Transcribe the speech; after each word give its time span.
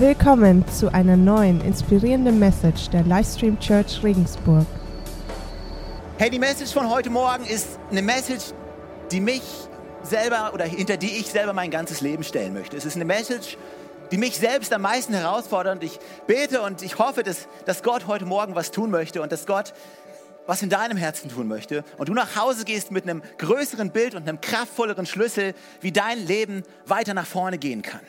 Willkommen 0.00 0.64
zu 0.68 0.94
einer 0.94 1.16
neuen 1.16 1.60
inspirierenden 1.60 2.38
Message 2.38 2.88
der 2.90 3.02
Livestream 3.02 3.58
Church 3.58 4.00
Regensburg. 4.04 4.64
Hey, 6.18 6.30
die 6.30 6.38
Message 6.38 6.72
von 6.72 6.88
heute 6.88 7.10
Morgen 7.10 7.44
ist 7.44 7.80
eine 7.90 8.02
Message, 8.02 8.54
die 9.10 9.18
mich 9.18 9.42
selber 10.04 10.52
oder 10.54 10.66
hinter 10.66 10.96
die 10.98 11.10
ich 11.18 11.26
selber 11.26 11.52
mein 11.52 11.72
ganzes 11.72 12.00
Leben 12.00 12.22
stellen 12.22 12.52
möchte. 12.52 12.76
Es 12.76 12.84
ist 12.84 12.94
eine 12.94 13.06
Message, 13.06 13.56
die 14.12 14.18
mich 14.18 14.36
selbst 14.36 14.72
am 14.72 14.82
meisten 14.82 15.14
herausfordert. 15.14 15.78
Und 15.78 15.82
ich 15.82 15.98
bete 16.28 16.62
und 16.62 16.80
ich 16.82 17.00
hoffe, 17.00 17.24
dass, 17.24 17.48
dass 17.66 17.82
Gott 17.82 18.06
heute 18.06 18.24
Morgen 18.24 18.54
was 18.54 18.70
tun 18.70 18.92
möchte 18.92 19.20
und 19.20 19.32
dass 19.32 19.46
Gott 19.46 19.74
was 20.46 20.62
in 20.62 20.70
deinem 20.70 20.96
Herzen 20.96 21.28
tun 21.28 21.48
möchte 21.48 21.82
und 21.96 22.08
du 22.08 22.14
nach 22.14 22.36
Hause 22.36 22.64
gehst 22.64 22.92
mit 22.92 23.02
einem 23.02 23.20
größeren 23.38 23.90
Bild 23.90 24.14
und 24.14 24.28
einem 24.28 24.40
kraftvolleren 24.40 25.06
Schlüssel, 25.06 25.54
wie 25.80 25.90
dein 25.90 26.24
Leben 26.24 26.62
weiter 26.86 27.14
nach 27.14 27.26
vorne 27.26 27.58
gehen 27.58 27.82
kann. 27.82 28.00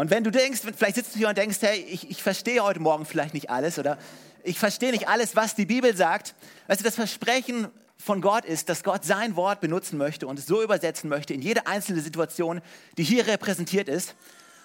Und 0.00 0.10
wenn 0.10 0.24
du 0.24 0.30
denkst, 0.30 0.60
vielleicht 0.78 0.94
sitzt 0.94 1.14
du 1.14 1.18
hier 1.18 1.28
und 1.28 1.36
denkst, 1.36 1.58
hey, 1.60 1.78
ich, 1.90 2.08
ich 2.08 2.22
verstehe 2.22 2.62
heute 2.62 2.80
Morgen 2.80 3.04
vielleicht 3.04 3.34
nicht 3.34 3.50
alles 3.50 3.78
oder 3.78 3.98
ich 4.42 4.58
verstehe 4.58 4.92
nicht 4.92 5.08
alles, 5.08 5.36
was 5.36 5.54
die 5.54 5.66
Bibel 5.66 5.94
sagt. 5.94 6.34
Weißt 6.68 6.80
du, 6.80 6.84
das 6.84 6.94
Versprechen 6.94 7.68
von 7.98 8.22
Gott 8.22 8.46
ist, 8.46 8.70
dass 8.70 8.82
Gott 8.82 9.04
sein 9.04 9.36
Wort 9.36 9.60
benutzen 9.60 9.98
möchte 9.98 10.26
und 10.26 10.38
es 10.38 10.46
so 10.46 10.62
übersetzen 10.62 11.10
möchte 11.10 11.34
in 11.34 11.42
jede 11.42 11.66
einzelne 11.66 12.00
Situation, 12.00 12.62
die 12.96 13.04
hier 13.04 13.26
repräsentiert 13.26 13.90
ist. 13.90 14.14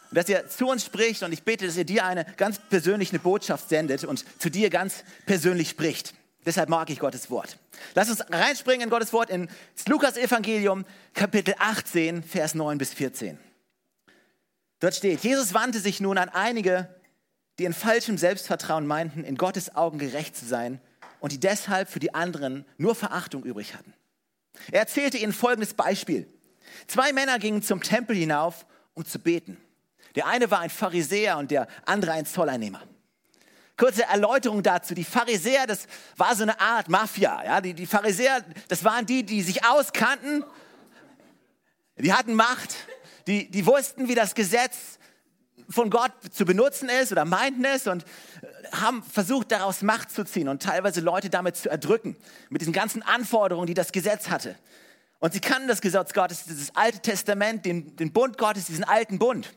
Und 0.09 0.17
dass 0.17 0.29
er 0.29 0.48
zu 0.48 0.70
uns 0.70 0.85
spricht 0.85 1.21
und 1.21 1.34
ich 1.34 1.43
bete, 1.43 1.65
dass 1.65 1.76
er 1.76 1.84
dir 1.84 2.05
eine 2.05 2.26
ganz 2.38 2.57
persönliche 2.70 3.20
Botschaft 3.20 3.67
sendet 3.67 4.05
und 4.05 4.23
zu 4.40 4.49
dir 4.49 4.70
ganz 4.70 5.04
persönlich 5.26 5.67
spricht. 5.67 6.13
Deshalb 6.45 6.70
mag 6.70 6.90
ich 6.90 6.99
Gottes 6.99 7.29
Wort. 7.29 7.57
Lass 7.93 8.09
uns 8.09 8.23
reinspringen 8.29 8.85
in 8.85 8.90
Gottes 8.90 9.12
Wort 9.12 9.29
in 9.29 9.49
das 9.76 9.85
Lukas-Evangelium, 9.90 10.85
Kapitel 11.13 11.55
18, 11.59 12.23
Vers 12.23 12.55
9 12.55 12.77
bis 12.77 12.93
14. 12.93 13.38
Dort 14.85 14.94
steht, 14.94 15.21
Jesus 15.21 15.55
wandte 15.55 15.80
sich 15.80 15.99
nun 15.99 16.20
an 16.20 16.30
einige, 16.30 16.88
die 17.57 17.63
in 17.63 17.73
falschem 17.73 18.20
Selbstvertrauen 18.20 18.85
meinten, 18.85 19.23
in 19.23 19.35
Gottes 19.35 19.76
Augen 19.76 19.98
gerecht 19.98 20.37
zu 20.37 20.46
sein 20.46 20.79
und 21.20 21.32
die 21.32 21.40
deshalb 21.40 21.90
für 21.90 21.98
die 21.98 22.13
anderen 22.13 22.65
nur 22.77 22.93
Verachtung 22.93 23.43
übrig 23.45 23.73
hatten. 23.73 23.95
Er 24.71 24.82
erzählte 24.82 25.18
ihnen 25.18 25.34
folgendes 25.34 25.73
Beispiel. 25.73 26.32
Zwei 26.85 27.13
Männer 27.13 27.40
gingen 27.40 27.63
zum 27.63 27.82
Tempel 27.82 28.15
hinauf, 28.15 28.68
um 28.93 29.04
zu 29.04 29.18
beten. 29.18 29.57
Der 30.13 30.27
eine 30.27 30.51
war 30.51 30.60
ein 30.60 30.70
Pharisäer 30.70 31.40
und 31.40 31.49
der 31.49 31.65
andere 31.88 32.12
ein 32.12 32.27
Zolleinnehmer. 32.27 32.84
Kurze 33.77 34.04
Erläuterung 34.04 34.62
dazu. 34.62 34.93
Die 34.93 35.04
Pharisäer, 35.04 35.65
das 35.65 35.88
war 36.15 36.35
so 36.35 36.43
eine 36.43 36.60
Art 36.60 36.90
Mafia. 36.90 37.43
Ja? 37.43 37.60
Die, 37.60 37.73
die 37.73 37.88
Pharisäer, 37.88 38.45
das 38.67 38.84
waren 38.84 39.07
die, 39.07 39.23
die 39.23 39.41
sich 39.41 39.65
auskannten. 39.65 40.43
Die 41.98 42.13
hatten 42.13 42.35
Macht. 42.35 42.76
Die, 43.27 43.49
die 43.49 43.65
wussten, 43.65 44.07
wie 44.07 44.15
das 44.15 44.35
Gesetz 44.35 44.99
von 45.70 45.90
Gott 45.90 46.12
zu 46.31 46.45
benutzen 46.45 46.90
ist 46.90 47.12
oder 47.12 47.26
meinten 47.26 47.65
es 47.65 47.87
und 47.87 48.05
haben 48.71 49.04
versucht, 49.04 49.51
daraus 49.51 49.82
Macht 49.82 50.12
zu 50.12 50.23
ziehen 50.23 50.48
und 50.48 50.62
teilweise 50.62 51.01
Leute 51.01 51.29
damit 51.29 51.55
zu 51.55 51.70
erdrücken, 51.70 52.15
mit 52.49 52.62
diesen 52.62 52.73
ganzen 52.73 53.01
Anforderungen, 53.01 53.67
die 53.67 53.73
das 53.73 53.91
Gesetz 53.91 54.29
hatte. 54.29 54.55
Und 55.20 55.34
sie 55.34 55.40
kannten 55.40 55.67
das 55.67 55.82
Gesetz 55.82 56.13
Gottes, 56.13 56.43
dieses 56.43 56.76
alte 56.76 56.99
Testament, 56.99 57.65
den, 57.65 57.95
den 57.95 58.12
Bund 58.12 58.37
Gottes, 58.37 58.65
diesen 58.65 58.84
alten 58.84 59.17
Bund. 59.17 59.54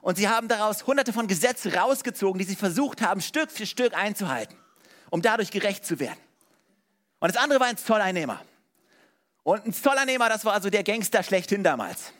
Und 0.00 0.16
sie 0.16 0.28
haben 0.28 0.48
daraus 0.48 0.86
hunderte 0.86 1.12
von 1.12 1.26
Gesetzen 1.26 1.72
rausgezogen, 1.74 2.38
die 2.38 2.44
sie 2.44 2.56
versucht 2.56 3.02
haben, 3.02 3.20
Stück 3.20 3.50
für 3.50 3.66
Stück 3.66 3.94
einzuhalten, 3.94 4.56
um 5.10 5.22
dadurch 5.22 5.50
gerecht 5.50 5.84
zu 5.84 5.98
werden. 5.98 6.18
Und 7.18 7.34
das 7.34 7.42
andere 7.42 7.58
war 7.58 7.66
ein 7.66 7.76
Zolleinnehmer. 7.76 8.40
Und 9.42 9.66
ein 9.66 9.72
Zolleinnehmer, 9.72 10.28
das 10.28 10.44
war 10.44 10.52
also 10.52 10.70
der 10.70 10.84
Gangster 10.84 11.22
schlechthin 11.22 11.64
damals. 11.64 12.12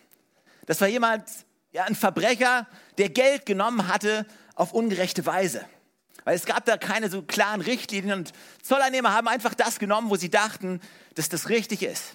Das 0.68 0.82
war 0.82 0.88
jemand, 0.88 1.24
ja, 1.72 1.84
ein 1.84 1.94
Verbrecher, 1.94 2.66
der 2.98 3.08
Geld 3.08 3.46
genommen 3.46 3.88
hatte 3.88 4.26
auf 4.54 4.74
ungerechte 4.74 5.24
Weise. 5.24 5.64
Weil 6.24 6.36
es 6.36 6.44
gab 6.44 6.66
da 6.66 6.76
keine 6.76 7.08
so 7.08 7.22
klaren 7.22 7.62
Richtlinien 7.62 8.18
und 8.18 8.32
Zolleinnehmer 8.62 9.14
haben 9.14 9.28
einfach 9.28 9.54
das 9.54 9.78
genommen, 9.78 10.10
wo 10.10 10.16
sie 10.16 10.28
dachten, 10.28 10.82
dass 11.14 11.30
das 11.30 11.48
richtig 11.48 11.82
ist. 11.82 12.14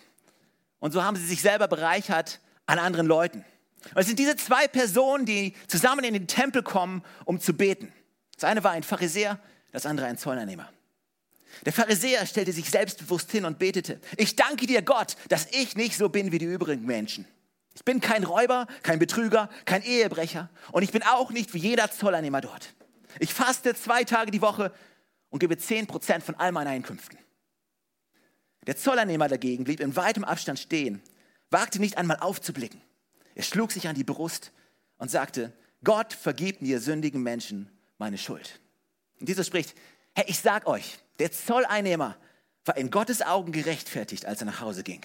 Und 0.77 0.91
so 0.91 1.03
haben 1.03 1.15
sie 1.15 1.25
sich 1.25 1.41
selber 1.41 1.67
bereichert 1.67 2.41
an 2.67 2.77
anderen 2.77 3.07
Leuten. 3.07 3.43
Und 3.95 4.01
es 4.01 4.05
sind 4.05 4.19
diese 4.19 4.35
zwei 4.35 4.67
Personen, 4.67 5.25
die 5.25 5.55
zusammen 5.67 6.05
in 6.05 6.13
den 6.13 6.27
Tempel 6.27 6.61
kommen, 6.61 7.03
um 7.25 7.39
zu 7.39 7.53
beten. 7.53 7.91
Das 8.35 8.43
eine 8.43 8.63
war 8.63 8.71
ein 8.71 8.83
Pharisäer, 8.83 9.39
das 9.71 9.87
andere 9.87 10.05
ein 10.05 10.19
Zolleinnehmer. 10.19 10.71
Der 11.65 11.73
Pharisäer 11.73 12.27
stellte 12.27 12.51
sich 12.51 12.69
selbstbewusst 12.69 13.31
hin 13.31 13.45
und 13.45 13.57
betete, 13.57 13.99
ich 14.15 14.35
danke 14.35 14.67
dir 14.67 14.83
Gott, 14.83 15.15
dass 15.29 15.47
ich 15.49 15.75
nicht 15.75 15.97
so 15.97 16.09
bin 16.09 16.31
wie 16.31 16.37
die 16.37 16.45
übrigen 16.45 16.85
Menschen. 16.85 17.25
Ich 17.75 17.83
bin 17.83 17.99
kein 17.99 18.23
Räuber, 18.23 18.67
kein 18.83 18.99
Betrüger, 18.99 19.49
kein 19.65 19.81
Ehebrecher 19.81 20.49
und 20.71 20.83
ich 20.83 20.91
bin 20.91 21.03
auch 21.03 21.31
nicht 21.31 21.53
wie 21.53 21.59
jeder 21.59 21.89
Zolleinnehmer 21.91 22.41
dort. 22.41 22.73
Ich 23.19 23.33
faste 23.33 23.75
zwei 23.75 24.03
Tage 24.03 24.31
die 24.31 24.41
Woche 24.41 24.71
und 25.29 25.39
gebe 25.39 25.57
zehn 25.57 25.87
Prozent 25.87 26.23
von 26.23 26.35
all 26.35 26.51
meinen 26.51 26.67
Einkünften. 26.67 27.17
Der 28.67 28.77
Zolleinnehmer 28.77 29.27
dagegen 29.27 29.63
blieb 29.63 29.79
in 29.79 29.95
weitem 29.95 30.23
Abstand 30.23 30.59
stehen, 30.59 31.01
wagte 31.49 31.79
nicht 31.79 31.97
einmal 31.97 32.17
aufzublicken. 32.17 32.81
Er 33.35 33.43
schlug 33.43 33.71
sich 33.71 33.87
an 33.87 33.95
die 33.95 34.03
Brust 34.03 34.51
und 34.97 35.09
sagte, 35.09 35.51
Gott 35.83 36.13
vergib 36.13 36.61
mir 36.61 36.79
sündigen 36.79 37.23
Menschen 37.23 37.69
meine 37.97 38.17
Schuld. 38.17 38.59
Und 39.19 39.27
dieser 39.27 39.43
spricht, 39.43 39.75
hey, 40.15 40.25
ich 40.27 40.39
sag 40.39 40.67
euch, 40.67 40.99
der 41.19 41.31
Zolleinnehmer 41.31 42.17
war 42.65 42.77
in 42.77 42.91
Gottes 42.91 43.21
Augen 43.21 43.51
gerechtfertigt, 43.51 44.25
als 44.25 44.41
er 44.41 44.45
nach 44.45 44.61
Hause 44.61 44.83
ging. 44.83 45.01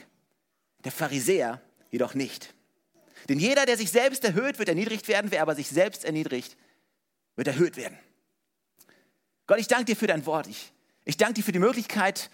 Der 0.85 0.93
Pharisäer 0.93 1.61
jedoch 1.91 2.15
nicht. 2.15 2.55
Denn 3.29 3.39
jeder, 3.39 3.67
der 3.67 3.77
sich 3.77 3.91
selbst 3.91 4.25
erhöht, 4.25 4.59
wird 4.59 4.69
erniedrigt 4.69 5.09
werden. 5.09 5.31
Wer 5.31 5.43
aber 5.43 5.55
sich 5.55 5.69
selbst 5.69 6.05
erniedrigt, 6.05 6.57
wird 7.37 7.49
erhöht 7.49 7.77
werden. 7.77 7.99
Gott, 9.47 9.59
ich 9.59 9.69
danke 9.69 9.87
dir 9.87 9.97
für 9.97 10.07
dein 10.07 10.27
Wort. 10.27 10.47
Ich, 10.47 10.73
ich 11.05 11.17
danke 11.17 11.35
dir 11.35 11.43
für 11.43 11.53
die 11.53 11.59
Möglichkeit, 11.59 12.31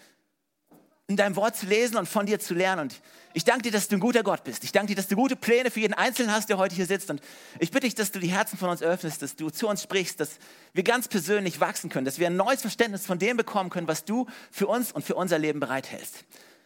in 1.07 1.15
deinem 1.15 1.35
Wort 1.35 1.55
zu 1.55 1.67
lesen 1.67 1.97
und 1.97 2.07
von 2.07 2.25
dir 2.25 2.39
zu 2.39 2.53
lernen. 2.53 2.81
Und 2.81 3.01
ich 3.33 3.43
danke 3.43 3.63
dir, 3.63 3.71
dass 3.71 3.87
du 3.87 3.95
ein 3.95 3.99
guter 3.99 4.23
Gott 4.23 4.43
bist. 4.43 4.63
Ich 4.63 4.71
danke 4.71 4.87
dir, 4.87 4.95
dass 4.95 5.07
du 5.07 5.15
gute 5.15 5.35
Pläne 5.35 5.69
für 5.69 5.79
jeden 5.79 5.93
Einzelnen 5.93 6.31
hast, 6.31 6.49
der 6.49 6.57
heute 6.57 6.73
hier 6.73 6.87
sitzt. 6.87 7.09
Und 7.09 7.21
ich 7.59 7.69
bitte 7.69 7.85
dich, 7.85 7.95
dass 7.95 8.11
du 8.11 8.19
die 8.19 8.31
Herzen 8.31 8.57
von 8.57 8.69
uns 8.69 8.81
öffnest, 8.81 9.21
dass 9.21 9.35
du 9.35 9.49
zu 9.49 9.67
uns 9.67 9.83
sprichst, 9.83 10.19
dass 10.19 10.39
wir 10.73 10.83
ganz 10.83 11.07
persönlich 11.07 11.59
wachsen 11.59 11.89
können, 11.89 12.05
dass 12.05 12.17
wir 12.17 12.27
ein 12.27 12.35
neues 12.35 12.61
Verständnis 12.61 13.05
von 13.05 13.19
dem 13.19 13.37
bekommen 13.37 13.69
können, 13.69 13.87
was 13.87 14.03
du 14.03 14.25
für 14.51 14.67
uns 14.67 14.91
und 14.91 15.05
für 15.05 15.15
unser 15.15 15.37
Leben 15.37 15.59
bereithältst. 15.59 16.25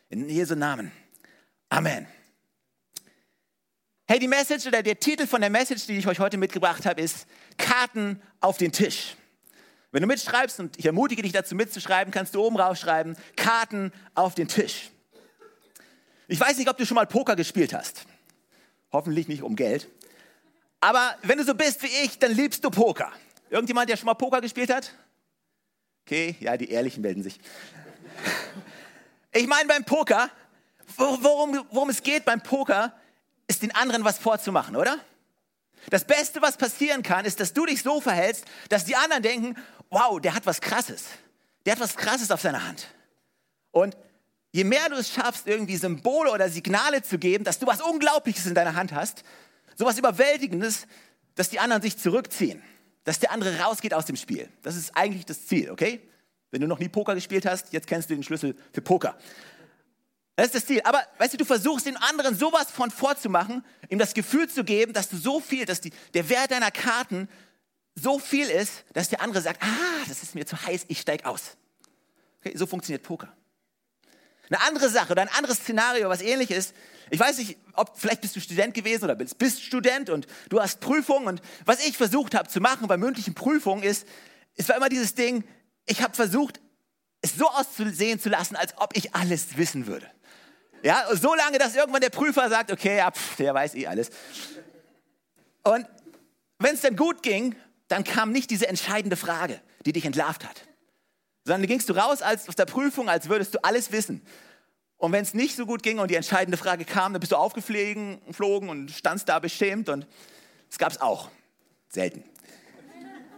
In 0.09 0.29
Jesu 0.29 0.55
Namen. 0.55 0.91
Amen. 1.69 2.07
Hey, 4.09 4.17
die 4.17 4.27
Message 4.27 4.65
oder 4.65 4.81
der 4.81 4.99
Titel 4.99 5.27
von 5.27 5.39
der 5.39 5.51
Message, 5.51 5.85
die 5.85 5.95
ich 5.95 6.07
euch 6.07 6.17
heute 6.17 6.37
mitgebracht 6.37 6.83
habe, 6.87 6.99
ist 6.99 7.27
Karten 7.57 8.19
auf 8.39 8.57
den 8.57 8.71
Tisch. 8.71 9.15
Wenn 9.91 10.01
du 10.01 10.07
mitschreibst, 10.07 10.59
und 10.59 10.79
ich 10.79 10.87
ermutige 10.87 11.21
dich 11.21 11.31
dazu 11.31 11.53
mitzuschreiben, 11.53 12.11
kannst 12.11 12.33
du 12.33 12.43
oben 12.43 12.59
rausschreiben, 12.59 13.15
Karten 13.35 13.93
auf 14.15 14.33
den 14.33 14.47
Tisch. 14.47 14.89
Ich 16.27 16.39
weiß 16.39 16.57
nicht, 16.57 16.67
ob 16.67 16.75
du 16.77 16.87
schon 16.87 16.95
mal 16.95 17.05
Poker 17.05 17.35
gespielt 17.35 17.71
hast. 17.71 18.07
Hoffentlich 18.91 19.27
nicht 19.27 19.43
um 19.43 19.55
Geld. 19.55 19.87
Aber 20.79 21.15
wenn 21.21 21.37
du 21.37 21.43
so 21.43 21.53
bist 21.53 21.83
wie 21.83 22.03
ich, 22.03 22.17
dann 22.17 22.31
liebst 22.31 22.63
du 22.65 22.71
Poker. 22.71 23.11
Irgendjemand, 23.51 23.91
der 23.91 23.97
schon 23.97 24.07
mal 24.07 24.15
Poker 24.15 24.41
gespielt 24.41 24.73
hat? 24.73 24.91
Okay, 26.07 26.35
ja, 26.39 26.57
die 26.57 26.71
Ehrlichen 26.71 27.03
melden 27.03 27.21
sich. 27.21 27.37
Ich 29.33 29.45
meine 29.45 29.67
beim 29.67 29.85
Poker, 29.85 30.31
worum, 30.97 31.63
worum 31.69 31.91
es 31.91 32.01
geht 32.01 32.25
beim 32.25 32.41
Poker, 32.41 32.91
ist 33.49 33.63
den 33.63 33.73
anderen 33.75 34.05
was 34.05 34.19
vorzumachen, 34.19 34.75
oder? 34.75 34.97
Das 35.89 36.05
Beste, 36.05 36.41
was 36.41 36.55
passieren 36.55 37.03
kann, 37.03 37.25
ist, 37.25 37.39
dass 37.39 37.51
du 37.51 37.65
dich 37.65 37.81
so 37.81 37.99
verhältst, 37.99 38.45
dass 38.69 38.85
die 38.85 38.95
anderen 38.95 39.23
denken, 39.23 39.57
wow, 39.89 40.21
der 40.21 40.35
hat 40.35 40.45
was 40.45 40.61
Krasses. 40.61 41.05
Der 41.65 41.73
hat 41.73 41.79
was 41.79 41.97
Krasses 41.97 42.31
auf 42.31 42.41
seiner 42.41 42.65
Hand. 42.65 42.87
Und 43.71 43.97
je 44.51 44.63
mehr 44.63 44.87
du 44.89 44.95
es 44.95 45.11
schaffst, 45.11 45.47
irgendwie 45.47 45.77
Symbole 45.77 46.31
oder 46.31 46.49
Signale 46.49 47.01
zu 47.01 47.17
geben, 47.17 47.43
dass 47.43 47.59
du 47.59 47.65
was 47.65 47.81
Unglaubliches 47.81 48.45
in 48.45 48.53
deiner 48.53 48.75
Hand 48.75 48.93
hast, 48.93 49.23
sowas 49.75 49.97
Überwältigendes, 49.97 50.85
dass 51.35 51.49
die 51.49 51.59
anderen 51.59 51.81
sich 51.81 51.97
zurückziehen, 51.97 52.61
dass 53.03 53.19
der 53.19 53.31
andere 53.31 53.59
rausgeht 53.59 53.93
aus 53.93 54.05
dem 54.05 54.15
Spiel. 54.15 54.47
Das 54.61 54.75
ist 54.75 54.95
eigentlich 54.95 55.25
das 55.25 55.47
Ziel, 55.47 55.71
okay? 55.71 56.01
Wenn 56.51 56.61
du 56.61 56.67
noch 56.67 56.79
nie 56.79 56.89
Poker 56.89 57.15
gespielt 57.15 57.45
hast, 57.45 57.73
jetzt 57.73 57.87
kennst 57.87 58.09
du 58.09 58.15
den 58.15 58.23
Schlüssel 58.23 58.55
für 58.73 58.81
Poker. 58.81 59.17
Das 60.39 60.45
ist 60.45 60.55
das 60.55 60.65
Ziel. 60.67 60.79
Aber 60.85 61.05
weißt 61.17 61.33
du, 61.33 61.37
du 61.37 61.43
versuchst 61.43 61.85
den 61.85 61.97
anderen 61.97 62.33
sowas 62.33 62.71
von 62.71 62.91
vorzumachen, 62.91 63.61
ihm 63.89 63.99
das 63.99 64.13
Gefühl 64.13 64.47
zu 64.47 64.63
geben, 64.63 64.93
dass 64.93 65.09
du 65.09 65.17
so 65.17 65.41
viel, 65.41 65.65
dass 65.65 65.81
die, 65.81 65.91
der 66.13 66.29
Wert 66.29 66.51
deiner 66.51 66.71
Karten 66.71 67.27
so 67.93 68.19
viel 68.19 68.47
ist, 68.49 68.85
dass 68.93 69.09
der 69.09 69.19
andere 69.19 69.41
sagt, 69.41 69.61
ah, 69.61 70.05
das 70.07 70.23
ist 70.23 70.35
mir 70.35 70.45
zu 70.45 70.55
heiß, 70.55 70.85
ich 70.87 71.01
steig 71.01 71.25
aus. 71.25 71.57
Okay, 72.39 72.55
so 72.55 72.65
funktioniert 72.67 73.03
Poker. 73.03 73.35
Eine 74.49 74.61
andere 74.61 74.87
Sache 74.87 75.11
oder 75.11 75.23
ein 75.23 75.27
anderes 75.27 75.57
Szenario, 75.57 76.07
was 76.07 76.21
ähnlich 76.21 76.51
ist, 76.51 76.73
ich 77.09 77.19
weiß 77.19 77.39
nicht, 77.39 77.57
ob 77.73 77.99
vielleicht 77.99 78.21
bist 78.21 78.37
du 78.37 78.39
Student 78.39 78.73
gewesen 78.73 79.03
oder 79.03 79.15
bist, 79.15 79.37
bist 79.39 79.61
Student 79.61 80.09
und 80.09 80.25
du 80.47 80.61
hast 80.61 80.79
Prüfungen 80.79 81.27
und 81.27 81.41
was 81.65 81.85
ich 81.85 81.97
versucht 81.97 82.33
habe 82.33 82.47
zu 82.47 82.61
machen 82.61 82.87
bei 82.87 82.95
mündlichen 82.95 83.33
Prüfungen 83.33 83.83
ist, 83.83 84.07
es 84.55 84.69
war 84.69 84.77
immer 84.77 84.87
dieses 84.87 85.15
Ding, 85.15 85.43
ich 85.85 86.01
habe 86.01 86.15
versucht, 86.15 86.61
es 87.21 87.35
so 87.35 87.49
auszusehen 87.49 88.21
zu 88.21 88.29
lassen, 88.29 88.55
als 88.55 88.77
ob 88.77 88.95
ich 88.95 89.13
alles 89.13 89.57
wissen 89.57 89.85
würde. 89.85 90.09
Ja, 90.83 91.05
so 91.15 91.35
lange, 91.35 91.57
dass 91.57 91.75
irgendwann 91.75 92.01
der 92.01 92.09
Prüfer 92.09 92.49
sagt, 92.49 92.71
okay, 92.71 92.97
ja, 92.97 93.11
pff, 93.11 93.35
der 93.37 93.53
weiß 93.53 93.75
eh 93.75 93.87
alles. 93.87 94.09
Und 95.63 95.85
wenn 96.59 96.75
es 96.75 96.81
dann 96.81 96.95
gut 96.95 97.23
ging, 97.23 97.55
dann 97.87 98.03
kam 98.03 98.31
nicht 98.31 98.49
diese 98.49 98.67
entscheidende 98.67 99.15
Frage, 99.15 99.59
die 99.85 99.93
dich 99.93 100.05
entlarvt 100.05 100.45
hat. 100.45 100.63
Sondern 101.45 101.67
gingst 101.67 101.89
du 101.89 101.93
raus 101.93 102.21
als, 102.21 102.47
aus 102.47 102.55
der 102.55 102.65
Prüfung, 102.65 103.09
als 103.09 103.29
würdest 103.29 103.55
du 103.55 103.63
alles 103.63 103.91
wissen. 103.91 104.25
Und 104.97 105.13
wenn 105.13 105.23
es 105.23 105.33
nicht 105.33 105.55
so 105.55 105.65
gut 105.65 105.81
ging 105.81 105.99
und 105.99 106.11
die 106.11 106.15
entscheidende 106.15 106.57
Frage 106.57 106.85
kam, 106.85 107.13
dann 107.13 107.21
bist 107.21 107.31
du 107.31 107.37
aufgeflogen 107.37 108.69
und 108.69 108.91
standst 108.91 109.29
da 109.29 109.39
beschämt 109.39 109.89
und 109.89 110.05
das 110.69 110.77
gab 110.77 110.91
es 110.91 111.01
auch. 111.01 111.29
Selten. 111.87 112.23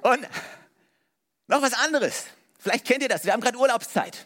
Und 0.02 0.28
noch 1.48 1.62
was 1.62 1.74
anderes. 1.74 2.26
Vielleicht 2.60 2.86
kennt 2.86 3.04
ihr 3.04 3.10
das. 3.10 3.26
Wir 3.26 3.34
haben 3.34 3.42
gerade 3.42 3.58
Urlaubszeit. 3.58 4.26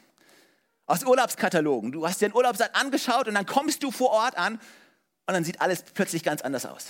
Aus 0.88 1.04
Urlaubskatalogen. 1.04 1.92
Du 1.92 2.08
hast 2.08 2.22
dir 2.22 2.30
den 2.30 2.36
Urlaubszeit 2.36 2.76
angeschaut 2.76 3.28
und 3.28 3.36
dann 3.36 3.46
kommst 3.46 3.82
du 3.84 3.92
vor 3.92 4.12
Ort 4.12 4.38
an 4.38 4.56
und 4.56 5.34
dann 5.34 5.44
sieht 5.44 5.62
alles 5.62 5.84
plötzlich 5.84 6.24
ganz 6.24 6.42
anders 6.42 6.66
aus. 6.66 6.86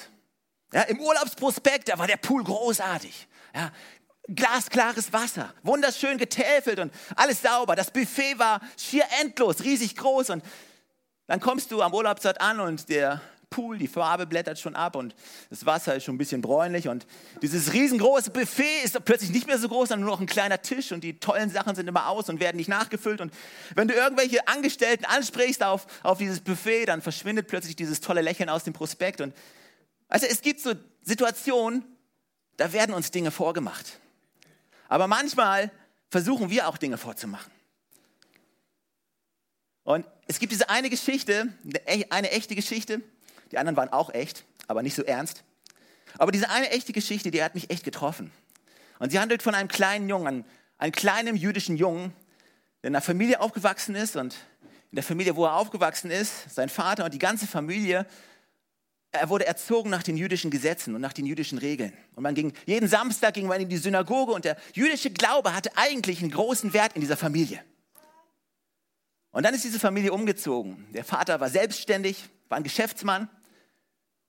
Ja, 0.74 0.82
Im 0.84 1.00
Urlaubsprospekt, 1.00 1.90
da 1.90 1.98
war 1.98 2.08
der 2.08 2.18
Pool 2.18 2.44
großartig. 2.44 3.28
Ja, 3.56 3.72
glasklares 4.28 5.14
Wasser, 5.14 5.54
wunderschön 5.64 6.18
getäfelt 6.18 6.80
und 6.80 6.94
alles 7.16 7.42
sauber. 7.42 7.76
Das 7.76 7.92
Buffet 7.92 8.38
war 8.38 8.60
schier 8.78 9.06
endlos, 9.22 9.64
riesig 9.64 9.96
groß. 9.96 10.32
Und 10.32 10.44
dann 11.28 11.40
kommst 11.40 11.72
du 11.72 11.82
am 11.82 11.94
Urlaubszeit 11.94 12.42
an 12.42 12.60
und 12.60 12.90
der 12.90 13.22
Pool, 13.56 13.78
die 13.78 13.88
Farbe 13.88 14.26
blättert 14.26 14.60
schon 14.60 14.76
ab 14.76 14.98
und 14.98 15.16
das 15.50 15.66
Wasser 15.66 15.96
ist 15.96 16.04
schon 16.04 16.16
ein 16.16 16.18
bisschen 16.18 16.42
bräunlich 16.42 16.90
und 16.90 17.08
dieses 17.42 17.72
riesengroße 17.72 18.32
Buffet 18.32 18.84
ist 18.84 19.04
plötzlich 19.06 19.30
nicht 19.30 19.48
mehr 19.48 19.58
so 19.58 19.70
groß, 19.70 19.88
sondern 19.88 20.06
nur 20.06 20.16
noch 20.16 20.20
ein 20.20 20.26
kleiner 20.26 20.62
Tisch 20.62 20.92
und 20.92 21.06
die 21.06 21.20
tollen 21.20 21.50
Sachen 21.50 21.74
sind 21.74 21.88
immer 21.88 22.10
aus 22.10 22.28
und 22.28 22.42
werden 22.42 22.58
nicht 22.58 22.68
nachgefüllt 22.68 23.22
und 23.22 23.34
wenn 23.74 23.88
du 23.88 23.94
irgendwelche 23.94 24.46
Angestellten 24.50 25.06
ansprichst 25.06 25.64
auf, 25.64 25.88
auf 26.04 26.18
dieses 26.18 26.42
Buffet, 26.42 26.88
dann 26.88 27.02
verschwindet 27.02 27.48
plötzlich 27.48 27.78
dieses 27.78 28.02
tolle 28.02 28.20
Lächeln 28.20 28.50
aus 28.50 28.66
dem 28.66 28.74
Prospekt 28.74 29.22
und 29.22 29.34
also 30.10 30.28
es 30.30 30.42
gibt 30.42 30.60
so 30.60 30.74
Situationen, 31.02 31.86
da 32.58 32.74
werden 32.74 32.94
uns 32.94 33.10
Dinge 33.10 33.32
vorgemacht. 33.32 34.00
Aber 34.90 35.08
manchmal 35.08 35.72
versuchen 36.10 36.50
wir 36.50 36.68
auch 36.68 36.78
Dinge 36.78 36.98
vorzumachen. 36.98 37.52
Und 39.84 40.06
es 40.28 40.40
gibt 40.40 40.52
diese 40.52 40.70
eine 40.70 40.90
Geschichte, 40.90 41.54
eine 42.10 42.32
echte 42.32 42.56
Geschichte, 42.56 43.02
die 43.52 43.58
anderen 43.58 43.78
waren 43.78 43.90
auch 43.90 44.14
echt, 44.14 44.46
aber 44.68 44.82
nicht 44.82 44.96
so 44.96 45.04
ernst. 45.04 45.44
Aber 46.18 46.32
diese 46.32 46.50
eine 46.50 46.70
echte 46.72 46.94
Geschichte, 46.94 47.32
die 47.32 47.44
hat 47.44 47.56
mich 47.56 47.70
echt 47.70 47.84
getroffen. 47.84 48.32
Und 49.00 49.12
sie 49.12 49.20
handelt 49.20 49.44
von 49.44 49.56
einem 49.56 49.68
kleinen 49.68 50.10
Jungen, 50.10 50.46
einem 50.78 50.92
kleinen 50.92 51.36
jüdischen 51.36 51.78
Jungen, 51.78 52.14
der 52.82 52.90
in 52.90 52.96
einer 52.96 53.02
Familie 53.02 53.42
aufgewachsen 53.42 53.96
ist 53.96 54.16
und 54.16 54.36
in 54.92 54.96
der 54.96 55.04
Familie, 55.04 55.36
wo 55.36 55.46
er 55.46 55.56
aufgewachsen 55.56 56.12
ist, 56.12 56.50
sein 56.54 56.70
Vater 56.70 57.06
und 57.06 57.14
die 57.14 57.20
ganze 57.20 57.48
Familie, 57.48 58.06
er 59.12 59.30
wurde 59.30 59.46
erzogen 59.46 59.90
nach 59.90 60.04
den 60.04 60.18
jüdischen 60.18 60.52
Gesetzen 60.52 60.94
und 60.94 61.02
nach 61.02 61.14
den 61.14 61.26
jüdischen 61.26 61.58
Regeln. 61.58 61.94
Und 62.16 62.24
man 62.24 62.36
ging, 62.36 62.54
jeden 62.66 62.88
Samstag 62.88 63.34
ging 63.34 63.48
man 63.48 63.62
in 63.62 63.70
die 63.70 63.78
Synagoge 63.78 64.34
und 64.34 64.46
der 64.46 64.58
jüdische 64.74 65.10
Glaube 65.10 65.56
hatte 65.56 65.72
eigentlich 65.76 66.22
einen 66.22 66.32
großen 66.32 66.74
Wert 66.74 66.94
in 66.96 67.02
dieser 67.02 67.18
Familie. 67.18 67.60
Und 69.32 69.44
dann 69.44 69.54
ist 69.54 69.64
diese 69.64 69.80
Familie 69.80 70.14
umgezogen. 70.14 70.88
Der 70.94 71.04
Vater 71.04 71.40
war 71.40 71.50
selbstständig, 71.50 72.30
war 72.48 72.58
ein 72.58 72.64
Geschäftsmann 72.64 73.30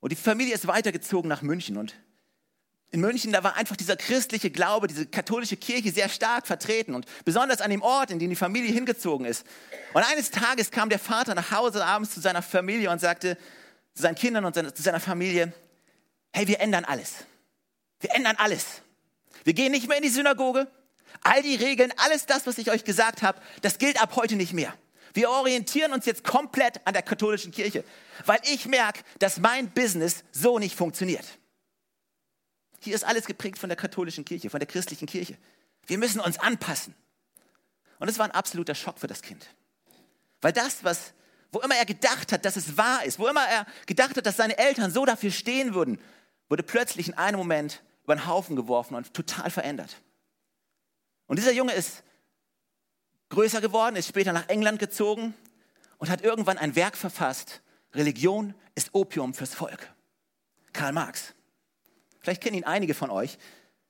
und 0.06 0.10
die 0.10 0.14
Familie 0.14 0.54
ist 0.54 0.68
weitergezogen 0.68 1.28
nach 1.28 1.42
München. 1.42 1.76
Und 1.76 1.96
in 2.92 3.00
München, 3.00 3.32
da 3.32 3.42
war 3.42 3.56
einfach 3.56 3.74
dieser 3.74 3.96
christliche 3.96 4.52
Glaube, 4.52 4.86
diese 4.86 5.04
katholische 5.04 5.56
Kirche 5.56 5.90
sehr 5.90 6.08
stark 6.08 6.46
vertreten 6.46 6.94
und 6.94 7.06
besonders 7.24 7.60
an 7.60 7.72
dem 7.72 7.82
Ort, 7.82 8.12
in 8.12 8.20
den 8.20 8.30
die 8.30 8.36
Familie 8.36 8.72
hingezogen 8.72 9.26
ist. 9.26 9.44
Und 9.94 10.04
eines 10.04 10.30
Tages 10.30 10.70
kam 10.70 10.90
der 10.90 11.00
Vater 11.00 11.34
nach 11.34 11.50
Hause 11.50 11.84
abends 11.84 12.14
zu 12.14 12.20
seiner 12.20 12.40
Familie 12.40 12.88
und 12.92 13.00
sagte 13.00 13.36
zu 13.94 14.02
seinen 14.02 14.14
Kindern 14.14 14.44
und 14.44 14.54
zu 14.54 14.80
seiner 14.80 15.00
Familie, 15.00 15.52
hey, 16.32 16.46
wir 16.46 16.60
ändern 16.60 16.84
alles. 16.84 17.24
Wir 17.98 18.14
ändern 18.14 18.36
alles. 18.38 18.82
Wir 19.42 19.54
gehen 19.54 19.72
nicht 19.72 19.88
mehr 19.88 19.96
in 19.96 20.04
die 20.04 20.08
Synagoge. 20.08 20.68
All 21.22 21.42
die 21.42 21.56
Regeln, 21.56 21.92
alles 21.96 22.26
das, 22.26 22.46
was 22.46 22.58
ich 22.58 22.70
euch 22.70 22.84
gesagt 22.84 23.22
habe, 23.22 23.40
das 23.60 23.78
gilt 23.78 24.00
ab 24.00 24.14
heute 24.14 24.36
nicht 24.36 24.52
mehr. 24.52 24.72
Wir 25.16 25.30
orientieren 25.30 25.94
uns 25.94 26.04
jetzt 26.04 26.24
komplett 26.24 26.86
an 26.86 26.92
der 26.92 27.00
katholischen 27.00 27.50
Kirche, 27.50 27.84
weil 28.26 28.38
ich 28.52 28.66
merke, 28.66 29.02
dass 29.18 29.38
mein 29.38 29.70
Business 29.70 30.22
so 30.30 30.58
nicht 30.58 30.76
funktioniert. 30.76 31.24
Hier 32.80 32.94
ist 32.94 33.02
alles 33.02 33.24
geprägt 33.24 33.56
von 33.56 33.70
der 33.70 33.78
katholischen 33.78 34.26
Kirche, 34.26 34.50
von 34.50 34.60
der 34.60 34.66
christlichen 34.66 35.06
Kirche. 35.06 35.38
Wir 35.86 35.96
müssen 35.96 36.20
uns 36.20 36.38
anpassen. 36.38 36.94
Und 37.98 38.08
es 38.08 38.18
war 38.18 38.26
ein 38.26 38.32
absoluter 38.32 38.74
Schock 38.74 38.98
für 38.98 39.06
das 39.06 39.22
Kind. 39.22 39.46
Weil 40.42 40.52
das, 40.52 40.84
was, 40.84 41.14
wo 41.50 41.60
immer 41.60 41.76
er 41.76 41.86
gedacht 41.86 42.30
hat, 42.30 42.44
dass 42.44 42.56
es 42.56 42.76
wahr 42.76 43.02
ist, 43.06 43.18
wo 43.18 43.26
immer 43.26 43.48
er 43.48 43.66
gedacht 43.86 44.18
hat, 44.18 44.26
dass 44.26 44.36
seine 44.36 44.58
Eltern 44.58 44.90
so 44.90 45.06
dafür 45.06 45.30
stehen 45.30 45.72
würden, 45.72 45.98
wurde 46.50 46.62
plötzlich 46.62 47.08
in 47.08 47.14
einem 47.14 47.38
Moment 47.38 47.82
über 48.04 48.16
den 48.16 48.26
Haufen 48.26 48.54
geworfen 48.54 48.94
und 48.94 49.14
total 49.14 49.48
verändert. 49.48 49.96
Und 51.26 51.38
dieser 51.38 51.52
Junge 51.52 51.72
ist 51.72 52.02
größer 53.28 53.60
geworden, 53.60 53.96
ist 53.96 54.08
später 54.08 54.32
nach 54.32 54.48
England 54.48 54.78
gezogen 54.78 55.34
und 55.98 56.10
hat 56.10 56.22
irgendwann 56.22 56.58
ein 56.58 56.76
Werk 56.76 56.96
verfasst. 56.96 57.62
Religion 57.94 58.54
ist 58.74 58.90
Opium 58.92 59.34
fürs 59.34 59.54
Volk. 59.54 59.92
Karl 60.72 60.92
Marx. 60.92 61.34
Vielleicht 62.20 62.42
kennen 62.42 62.56
ihn 62.56 62.64
einige 62.64 62.94
von 62.94 63.10
euch. 63.10 63.38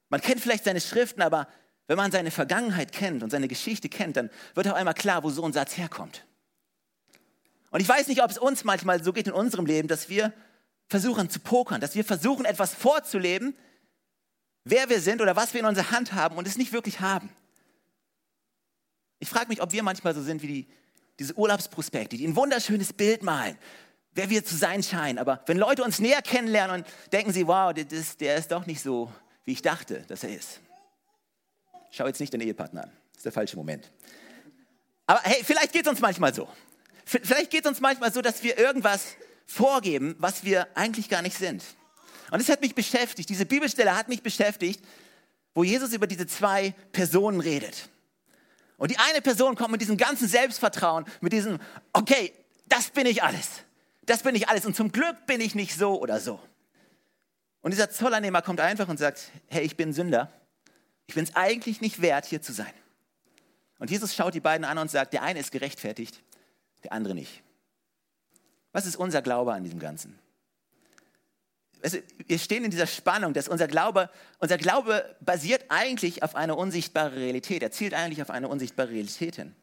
Man 0.09 0.21
kennt 0.21 0.41
vielleicht 0.41 0.65
seine 0.65 0.81
Schriften, 0.81 1.23
aber 1.23 1.49
wenn 1.87 1.97
man 1.97 2.13
seine 2.13 2.31
Vergangenheit 2.31 2.93
kennt 2.93 3.23
und 3.23 3.31
seine 3.31 3.49
Geschichte 3.49 3.89
kennt, 3.89 4.17
dann 4.17 4.31
wird 4.55 4.69
auch 4.69 4.75
einmal 4.75 4.95
klar, 4.95 5.23
wo 5.23 5.31
so 5.31 5.45
ein 5.45 5.53
Satz 5.53 5.77
herkommt. 5.77 6.27
Und 7.71 7.81
ich 7.81 7.89
weiß 7.89 8.09
nicht, 8.09 8.23
ob 8.23 8.31
es 8.31 8.39
uns 8.39 8.65
manchmal 8.65 9.03
so 9.03 9.13
geht 9.13 9.27
in 9.27 9.33
unserem 9.33 9.67
Leben, 9.67 9.89
dass 9.89 10.09
wir 10.09 10.33
versuchen 10.89 11.29
zu 11.31 11.41
pokern, 11.41 11.81
dass 11.81 11.95
wir 11.95 12.05
versuchen, 12.05 12.45
etwas 12.45 12.75
vorzuleben, 12.75 13.57
wer 14.65 14.89
wir 14.89 15.01
sind 15.01 15.21
oder 15.21 15.37
was 15.37 15.53
wir 15.53 15.61
in 15.61 15.67
unserer 15.67 15.91
Hand 15.91 16.13
haben 16.13 16.37
und 16.37 16.47
es 16.47 16.57
nicht 16.57 16.73
wirklich 16.73 17.01
haben. 17.01 17.31
Ich 19.27 19.31
frage 19.31 19.49
mich, 19.49 19.61
ob 19.61 19.73
wir 19.73 19.83
manchmal 19.83 20.15
so 20.15 20.23
sind 20.23 20.41
wie 20.43 20.47
die, 20.47 20.67
diese 21.19 21.35
Urlaubsprospekte, 21.35 22.17
die 22.17 22.25
ein 22.29 22.37
wunderschönes 22.37 22.93
Bild 22.93 23.25
malen, 23.25 23.59
wer 24.15 24.31
wir 24.31 24.45
zu 24.45 24.57
sein 24.57 24.85
scheinen. 24.85 25.19
Aber 25.19 25.43
wenn 25.47 25.59
Leute 25.59 25.83
uns 25.83 25.99
näher 25.99 26.23
kennenlernen 26.23 26.77
und 26.77 26.87
denken 27.11 27.33
sie, 27.33 27.45
wow, 27.45 27.75
das, 27.75 28.17
der 28.19 28.37
ist 28.37 28.53
doch 28.53 28.67
nicht 28.67 28.81
so, 28.81 29.13
wie 29.45 29.51
ich 29.51 29.63
dachte, 29.63 30.05
dass 30.07 30.23
er 30.23 30.33
ist. 30.33 30.61
Schau 31.91 32.07
jetzt 32.07 32.21
nicht 32.21 32.33
den 32.33 32.41
Ehepartner 32.41 32.85
an. 32.85 32.93
Das 33.09 33.17
ist 33.17 33.25
der 33.25 33.33
falsche 33.33 33.57
Moment. 33.57 33.91
Aber 35.09 35.21
hey, 35.25 35.43
vielleicht 35.43 35.73
geht 35.73 35.87
es 35.87 35.91
uns 35.91 36.01
manchmal 36.01 36.33
so. 36.33 36.49
Vielleicht 37.05 37.51
geht 37.51 37.65
es 37.65 37.69
uns 37.69 37.81
manchmal 37.81 38.13
so, 38.13 38.23
dass 38.23 38.45
wir 38.45 38.57
irgendwas 38.57 39.17
vorgeben, 39.45 40.15
was 40.21 40.45
wir 40.45 40.69
eigentlich 40.77 41.09
gar 41.09 41.23
nicht 41.23 41.37
sind. 41.37 41.65
Und 42.31 42.39
es 42.39 42.49
hat 42.49 42.61
mich 42.61 42.77
beschäftigt, 42.77 43.29
diese 43.29 43.45
Bibelstelle 43.45 43.97
hat 43.97 44.07
mich 44.07 44.23
beschäftigt, 44.23 44.85
wo 45.53 45.65
Jesus 45.65 45.93
über 45.93 46.07
diese 46.07 46.29
zwei 46.29 46.77
Personen 46.93 47.41
redet. 47.41 47.89
Und 48.77 48.91
die 48.91 48.99
eine 48.99 49.23
Person 49.23 49.57
kommt 49.57 49.73
mit 49.73 49.81
diesem 49.81 49.97
ganzen 49.97 50.29
Selbstvertrauen, 50.29 51.07
mit 51.21 51.33
diesem, 51.33 51.59
okay, 51.93 52.33
das 52.67 52.91
bin 52.91 53.07
ich 53.07 53.23
alles. 53.23 53.49
Das 54.05 54.23
bin 54.23 54.35
ich 54.35 54.49
alles. 54.49 54.67
Und 54.67 54.77
zum 54.77 54.93
Glück 54.93 55.27
bin 55.27 55.41
ich 55.41 55.55
nicht 55.55 55.75
so 55.77 56.01
oder 56.01 56.21
so. 56.21 56.41
Und 57.63 57.73
dieser 57.73 57.91
Zollernehmer 57.91 58.43
kommt 58.43 58.61
einfach 58.61 58.89
und 58.89 58.99
sagt, 58.99 59.33
hey, 59.49 59.65
ich 59.65 59.77
bin 59.77 59.93
Sünder. 59.93 60.31
Ich 61.07 61.15
bin 61.15 61.25
es 61.25 61.35
eigentlich 61.35 61.81
nicht 61.81 62.01
wert, 62.03 62.27
hier 62.27 62.43
zu 62.43 62.53
sein. 62.53 62.73
Und 63.79 63.91
Jesus 63.91 64.15
schaut 64.15 64.35
die 64.35 64.41
beiden 64.41 64.65
an 64.65 64.79
und 64.79 64.91
sagt, 64.91 65.13
der 65.13 65.23
eine 65.23 65.41
ist 65.41 65.53
gerechtfertigt, 65.53 66.23
der 66.85 66.93
andere 66.93 67.15
nicht. 67.15 67.43
Was 68.73 68.87
ist 68.87 68.97
unser 68.97 69.23
Glaube 69.23 69.53
an 69.53 69.65
diesem 69.65 69.79
Ganzen? 69.79 70.19
Also 71.87 71.99
wir 72.27 72.41
stehen 72.41 72.65
in 72.65 72.73
dieser 72.73 72.89
Spannung, 72.89 73.33
dass 73.33 73.47
unser 73.47 73.69
Glaube, 73.69 74.11
unser 74.41 74.59
Glaube 74.59 75.17
basiert 75.21 75.67
eigentlich 75.69 76.25
auf 76.25 76.35
eine 76.35 76.57
unsichtbare 76.57 77.15
Realität. 77.15 77.63
Er 77.63 77.71
zielt 77.71 77.95
eigentlich 77.95 78.21
auf 78.23 78.31
eine 78.31 78.49
unsichtbare 78.49 78.91
Realität 78.91 79.37
hin, 79.37 79.55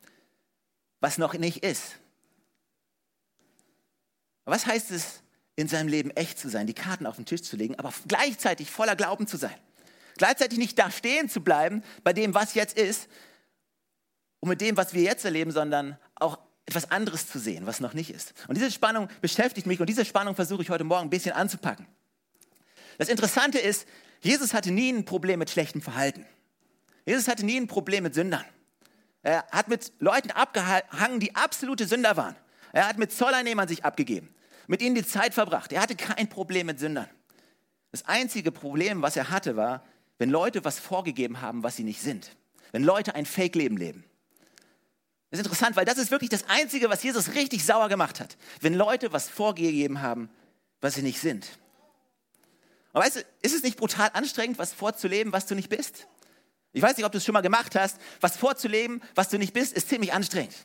was 1.01 1.17
noch 1.17 1.33
nicht 1.33 1.65
ist. 1.65 1.97
Was 4.45 4.65
heißt 4.65 4.91
es, 4.91 5.21
in 5.57 5.67
seinem 5.67 5.89
Leben 5.89 6.11
echt 6.11 6.39
zu 6.39 6.47
sein, 6.47 6.65
die 6.65 6.73
Karten 6.73 7.07
auf 7.07 7.17
den 7.17 7.25
Tisch 7.25 7.41
zu 7.41 7.57
legen, 7.57 7.77
aber 7.77 7.93
gleichzeitig 8.07 8.71
voller 8.71 8.95
Glauben 8.95 9.27
zu 9.27 9.35
sein? 9.35 9.55
Gleichzeitig 10.15 10.57
nicht 10.57 10.79
da 10.79 10.91
stehen 10.91 11.27
zu 11.27 11.41
bleiben 11.41 11.83
bei 12.05 12.13
dem, 12.13 12.33
was 12.33 12.53
jetzt 12.53 12.77
ist 12.77 13.09
und 14.39 14.47
mit 14.47 14.61
dem, 14.61 14.77
was 14.77 14.93
wir 14.93 15.01
jetzt 15.01 15.25
erleben, 15.25 15.51
sondern 15.51 15.97
auch 16.15 16.39
etwas 16.65 16.89
anderes 16.89 17.27
zu 17.27 17.37
sehen, 17.37 17.65
was 17.65 17.81
noch 17.81 17.93
nicht 17.93 18.11
ist. 18.11 18.33
Und 18.47 18.55
diese 18.55 18.71
Spannung 18.71 19.09
beschäftigt 19.19 19.67
mich 19.67 19.81
und 19.81 19.89
diese 19.89 20.05
Spannung 20.05 20.35
versuche 20.35 20.61
ich 20.61 20.69
heute 20.69 20.85
Morgen 20.85 21.07
ein 21.07 21.09
bisschen 21.09 21.33
anzupacken. 21.33 21.85
Das 22.97 23.09
Interessante 23.09 23.59
ist, 23.59 23.87
Jesus 24.21 24.53
hatte 24.53 24.71
nie 24.71 24.91
ein 24.91 25.05
Problem 25.05 25.39
mit 25.39 25.49
schlechtem 25.49 25.81
Verhalten. 25.81 26.25
Jesus 27.05 27.27
hatte 27.27 27.45
nie 27.45 27.57
ein 27.57 27.67
Problem 27.67 28.03
mit 28.03 28.13
Sündern. 28.13 28.45
Er 29.21 29.45
hat 29.51 29.67
mit 29.67 29.91
Leuten 29.99 30.31
abgehangen, 30.31 31.19
die 31.19 31.35
absolute 31.35 31.87
Sünder 31.87 32.17
waren. 32.17 32.35
Er 32.71 32.87
hat 32.87 32.97
mit 32.97 33.11
Zolleinnehmern 33.11 33.67
sich 33.67 33.85
abgegeben, 33.85 34.33
mit 34.67 34.81
ihnen 34.81 34.95
die 34.95 35.05
Zeit 35.05 35.33
verbracht. 35.33 35.71
Er 35.71 35.81
hatte 35.81 35.95
kein 35.95 36.27
Problem 36.29 36.67
mit 36.67 36.79
Sündern. 36.79 37.09
Das 37.91 38.05
einzige 38.05 38.51
Problem, 38.51 39.01
was 39.01 39.15
er 39.15 39.29
hatte, 39.29 39.55
war, 39.55 39.85
wenn 40.17 40.29
Leute 40.29 40.65
was 40.65 40.79
vorgegeben 40.79 41.41
haben, 41.41 41.63
was 41.63 41.75
sie 41.75 41.83
nicht 41.83 42.01
sind. 42.01 42.35
Wenn 42.71 42.83
Leute 42.83 43.15
ein 43.15 43.25
Fake-Leben 43.25 43.77
leben. 43.77 44.03
Das 45.29 45.39
ist 45.39 45.45
interessant, 45.45 45.75
weil 45.75 45.85
das 45.85 45.97
ist 45.97 46.11
wirklich 46.11 46.29
das 46.29 46.47
Einzige, 46.49 46.89
was 46.89 47.03
Jesus 47.03 47.33
richtig 47.35 47.65
sauer 47.65 47.89
gemacht 47.89 48.19
hat. 48.19 48.37
Wenn 48.61 48.73
Leute 48.73 49.13
was 49.13 49.29
vorgegeben 49.29 50.01
haben, 50.01 50.29
was 50.81 50.95
sie 50.95 51.01
nicht 51.01 51.19
sind. 51.19 51.59
Und 52.93 53.01
weißt 53.01 53.17
du, 53.17 53.19
ist 53.41 53.55
es 53.55 53.63
nicht 53.63 53.77
brutal 53.77 54.11
anstrengend, 54.13 54.57
was 54.59 54.71
vorzuleben, 54.71 55.33
was 55.33 55.47
du 55.47 55.55
nicht 55.55 55.69
bist? 55.69 56.07
Ich 56.71 56.81
weiß 56.81 56.97
nicht, 56.97 57.05
ob 57.05 57.11
du 57.11 57.17
es 57.17 57.25
schon 57.25 57.33
mal 57.33 57.41
gemacht 57.41 57.75
hast. 57.75 57.97
Was 58.21 58.37
vorzuleben, 58.37 59.01
was 59.15 59.29
du 59.29 59.37
nicht 59.37 59.53
bist, 59.53 59.73
ist 59.73 59.89
ziemlich 59.89 60.13
anstrengend. 60.13 60.55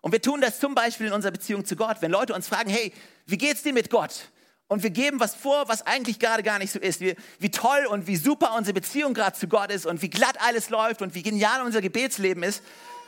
Und 0.00 0.12
wir 0.12 0.22
tun 0.22 0.40
das 0.40 0.60
zum 0.60 0.74
Beispiel 0.74 1.06
in 1.08 1.12
unserer 1.12 1.32
Beziehung 1.32 1.64
zu 1.64 1.74
Gott. 1.74 1.98
Wenn 2.00 2.12
Leute 2.12 2.34
uns 2.34 2.46
fragen, 2.46 2.70
hey, 2.70 2.92
wie 3.26 3.38
geht's 3.38 3.62
dir 3.62 3.72
mit 3.72 3.90
Gott? 3.90 4.30
Und 4.68 4.82
wir 4.82 4.90
geben 4.90 5.20
was 5.20 5.34
vor, 5.34 5.68
was 5.68 5.82
eigentlich 5.82 6.18
gerade 6.18 6.42
gar 6.42 6.58
nicht 6.58 6.72
so 6.72 6.78
ist. 6.78 7.00
Wie, 7.00 7.14
wie 7.38 7.50
toll 7.50 7.86
und 7.86 8.06
wie 8.06 8.16
super 8.16 8.54
unsere 8.56 8.74
Beziehung 8.74 9.14
gerade 9.14 9.36
zu 9.36 9.48
Gott 9.48 9.70
ist 9.70 9.86
und 9.86 10.02
wie 10.02 10.10
glatt 10.10 10.36
alles 10.40 10.70
läuft 10.70 11.02
und 11.02 11.14
wie 11.14 11.22
genial 11.22 11.62
unser 11.62 11.80
Gebetsleben 11.80 12.42
ist. 12.42 12.62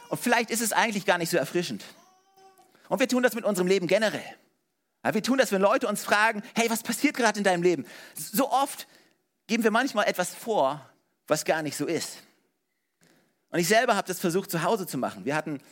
Und 0.09 0.21
vielleicht 0.21 0.51
ist 0.51 0.61
es 0.61 0.73
eigentlich 0.73 1.05
gar 1.05 1.19
nicht 1.19 1.31
so 1.31 1.37
erfrischend. 1.37 1.85
Und 2.89 3.01
wir 3.01 3.09
tun 3.09 3.23
das 3.23 3.35
mit 3.35 3.45
unserem 3.45 3.67
Leben 3.67 3.87
generell. 3.87 4.25
Ja, 5.09 5.15
wir 5.15 5.23
tun 5.23 5.39
das, 5.39 5.53
wenn 5.53 5.63
Leute 5.63 5.89
uns 5.89 6.05
fragen, 6.05 6.43
hey, 6.55 6.69
was 6.69 6.83
passiert 6.83 7.17
gerade 7.17 7.39
in 7.39 7.45
deinem 7.45 7.63
Leben? 7.63 7.87
So 8.15 8.53
oft 8.53 8.87
geben 9.47 9.65
wir 9.65 9.71
manchmal 9.71 10.07
etwas 10.07 10.35
vor, 10.35 10.87
was 11.27 11.47
gar 11.47 11.63
nicht 11.63 11.79
so 11.79 11.87
ist. 11.87 12.19
Und 13.49 13.59
ich 13.59 13.69
selber 13.69 13.97
habe 13.97 14.07
das 14.07 14.21
versucht 14.21 14.51
zu 14.51 14.63
Hause 14.63 14.87
zu 14.87 14.99
machen. 14.99 15.25
Wir 15.25 15.35
hatten 15.35 15.63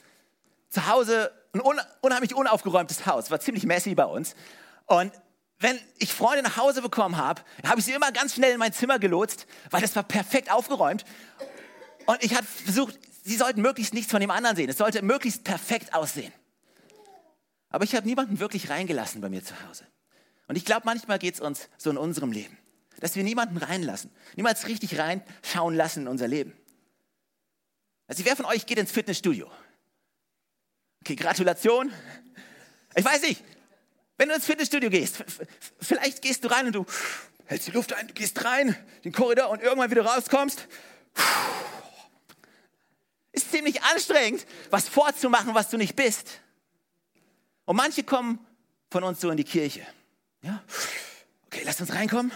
zu 0.71 0.87
Hause 0.87 1.31
ein 1.52 1.61
unheimlich 2.00 2.35
unaufgeräumtes 2.35 3.05
Haus, 3.05 3.31
war 3.31 3.38
ziemlich 3.38 3.66
messy 3.66 3.95
bei 3.95 4.07
uns. 4.07 4.35
Und 4.87 5.12
wenn 5.59 5.78
ich 5.99 6.14
Freunde 6.14 6.43
nach 6.43 6.57
Hause 6.57 6.81
bekommen 6.81 7.19
habe, 7.19 7.43
habe 7.66 7.81
ich 7.81 7.85
sie 7.85 7.93
immer 7.93 8.12
ganz 8.12 8.37
schnell 8.37 8.55
in 8.55 8.59
mein 8.59 8.73
Zimmer 8.73 8.99
gelotst, 8.99 9.47
weil 9.71 9.83
das 9.83 9.95
war 9.97 10.02
perfekt 10.02 10.50
aufgeräumt. 10.50 11.05
Und 12.07 12.25
ich 12.25 12.35
habe 12.35 12.47
versucht, 12.47 12.99
sie 13.23 13.37
sollten 13.37 13.61
möglichst 13.61 13.93
nichts 13.93 14.11
von 14.11 14.23
dem 14.23 14.31
anderen 14.31 14.57
sehen. 14.57 14.71
Es 14.71 14.78
sollte 14.78 15.02
möglichst 15.02 15.45
perfekt 15.45 15.95
aussehen. 15.95 16.33
Aber 17.68 17.85
ich 17.85 17.94
habe 17.94 18.06
niemanden 18.06 18.38
wirklich 18.38 18.70
reingelassen 18.70 19.20
bei 19.20 19.28
mir 19.28 19.44
zu 19.44 19.54
Hause. 19.68 19.87
Und 20.49 20.56
ich 20.56 20.64
glaube, 20.64 20.82
manchmal 20.85 21.18
geht 21.18 21.35
es 21.35 21.40
uns 21.40 21.68
so 21.76 21.90
in 21.90 21.96
unserem 21.96 22.32
Leben, 22.32 22.56
dass 23.00 23.16
wir 23.16 23.25
niemanden 23.25 23.56
reinlassen, 23.56 24.11
niemals 24.37 24.68
richtig 24.68 24.99
reinschauen 24.99 25.75
lassen 25.75 26.02
in 26.02 26.08
unser 26.08 26.28
Leben. 26.28 26.52
Also 28.06 28.25
wer 28.25 28.37
von 28.37 28.44
euch 28.44 28.66
geht 28.66 28.78
ins 28.78 28.92
Fitnessstudio? 28.92 29.50
Okay, 31.00 31.16
Gratulation. 31.16 31.92
Ich 32.94 33.04
weiß 33.04 33.23
nicht, 33.23 33.42
wenn 34.16 34.28
du 34.28 34.35
ins 34.35 34.46
Fitnessstudio 34.46 34.90
gehst, 34.90 35.25
vielleicht 35.80 36.23
gehst 36.23 36.44
du 36.44 36.49
rein 36.49 36.66
und 36.66 36.73
du 36.73 36.87
hältst 37.46 37.66
die 37.66 37.73
Luft 37.73 37.92
ein, 37.92 38.08
du 38.08 38.14
gehst 38.14 38.44
rein, 38.44 38.76
den 39.04 39.12
Korridor 39.12 39.50
und 39.50 39.62
irgendwann 39.62 39.90
wieder 39.90 40.06
rauskommst. 40.06 40.66
Ist 43.32 43.50
ziemlich 43.50 43.82
anstrengend, 43.82 44.46
was 44.70 44.88
vorzumachen, 44.88 45.54
was 45.54 45.68
du 45.68 45.76
nicht 45.76 45.96
bist. 45.96 46.40
Und 47.66 47.76
manche 47.76 48.02
kommen 48.02 48.38
von 48.90 49.04
uns 49.04 49.20
so 49.20 49.30
in 49.30 49.37
die 49.37 49.44
Kirche. 49.44 49.87
Ja? 50.42 50.62
Okay, 51.46 51.62
lass 51.64 51.80
uns 51.80 51.92
reinkommen. 51.92 52.32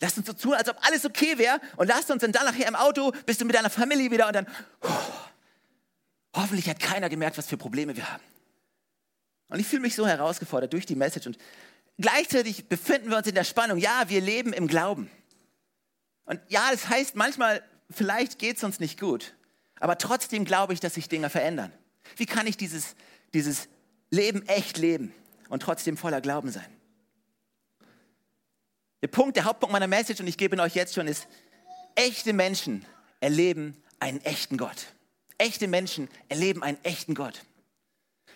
Lass 0.00 0.16
uns 0.18 0.26
so 0.26 0.32
tun, 0.34 0.54
als 0.54 0.68
ob 0.68 0.76
alles 0.86 1.04
okay 1.04 1.38
wäre. 1.38 1.60
Und 1.76 1.88
lass 1.88 2.10
uns 2.10 2.20
dann 2.20 2.30
nachher 2.30 2.68
im 2.68 2.76
Auto, 2.76 3.12
bist 3.26 3.40
du 3.40 3.44
mit 3.44 3.56
deiner 3.56 3.70
Familie 3.70 4.10
wieder 4.10 4.26
und 4.26 4.34
dann. 4.34 4.46
Oh, 4.82 4.88
hoffentlich 6.34 6.68
hat 6.68 6.78
keiner 6.78 7.08
gemerkt, 7.08 7.38
was 7.38 7.46
für 7.46 7.56
Probleme 7.56 7.96
wir 7.96 8.12
haben. 8.12 8.22
Und 9.48 9.60
ich 9.60 9.66
fühle 9.66 9.82
mich 9.82 9.94
so 9.94 10.06
herausgefordert 10.06 10.72
durch 10.72 10.84
die 10.84 10.94
Message. 10.96 11.26
Und 11.26 11.38
gleichzeitig 11.98 12.68
befinden 12.68 13.10
wir 13.10 13.16
uns 13.16 13.26
in 13.26 13.34
der 13.34 13.44
Spannung. 13.44 13.78
Ja, 13.78 14.08
wir 14.08 14.20
leben 14.20 14.52
im 14.52 14.66
Glauben. 14.66 15.10
Und 16.26 16.40
ja, 16.48 16.70
das 16.70 16.88
heißt 16.88 17.14
manchmal, 17.14 17.62
vielleicht 17.90 18.38
geht 18.38 18.58
es 18.58 18.64
uns 18.64 18.80
nicht 18.80 19.00
gut. 19.00 19.34
Aber 19.80 19.96
trotzdem 19.96 20.44
glaube 20.44 20.72
ich, 20.72 20.80
dass 20.80 20.94
sich 20.94 21.08
Dinge 21.08 21.30
verändern. 21.30 21.72
Wie 22.16 22.26
kann 22.26 22.46
ich 22.46 22.56
dieses, 22.56 22.94
dieses 23.32 23.68
Leben 24.14 24.46
echt 24.48 24.78
leben 24.78 25.12
und 25.48 25.62
trotzdem 25.62 25.96
voller 25.96 26.20
Glauben 26.20 26.50
sein? 26.50 26.66
Der 29.02 29.08
Punkt, 29.08 29.36
der 29.36 29.44
Hauptpunkt 29.44 29.72
meiner 29.72 29.86
Message, 29.86 30.20
und 30.20 30.26
ich 30.26 30.38
gebe 30.38 30.56
ihn 30.56 30.60
euch 30.60 30.74
jetzt 30.74 30.94
schon, 30.94 31.06
ist, 31.06 31.26
echte 31.94 32.32
Menschen 32.32 32.86
erleben 33.20 33.76
einen 34.00 34.20
echten 34.24 34.56
Gott. 34.56 34.86
Echte 35.36 35.68
Menschen 35.68 36.08
erleben 36.28 36.62
einen 36.62 36.78
echten 36.84 37.14
Gott. 37.14 37.42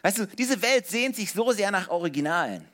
Weißt 0.02 0.18
du, 0.18 0.26
diese 0.26 0.61
Welt 0.62 0.87
sehnt 0.87 1.16
sich 1.16 1.32
so 1.32 1.52
sehr 1.52 1.70
nach 1.70 1.88
Originalen. 1.88 2.66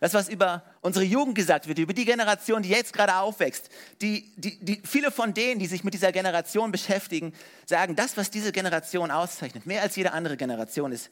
Das, 0.00 0.14
was 0.14 0.28
über 0.30 0.64
unsere 0.80 1.04
Jugend 1.04 1.34
gesagt 1.34 1.68
wird, 1.68 1.78
über 1.78 1.92
die 1.92 2.06
Generation, 2.06 2.62
die 2.62 2.70
jetzt 2.70 2.94
gerade 2.94 3.16
aufwächst, 3.16 3.68
die, 4.00 4.32
die, 4.36 4.58
die, 4.64 4.82
viele 4.84 5.10
von 5.10 5.34
denen, 5.34 5.60
die 5.60 5.66
sich 5.66 5.84
mit 5.84 5.92
dieser 5.92 6.10
Generation 6.10 6.72
beschäftigen, 6.72 7.34
sagen, 7.66 7.96
das, 7.96 8.16
was 8.16 8.30
diese 8.30 8.50
Generation 8.50 9.10
auszeichnet, 9.10 9.66
mehr 9.66 9.82
als 9.82 9.96
jede 9.96 10.12
andere 10.12 10.38
Generation, 10.38 10.90
ist, 10.90 11.10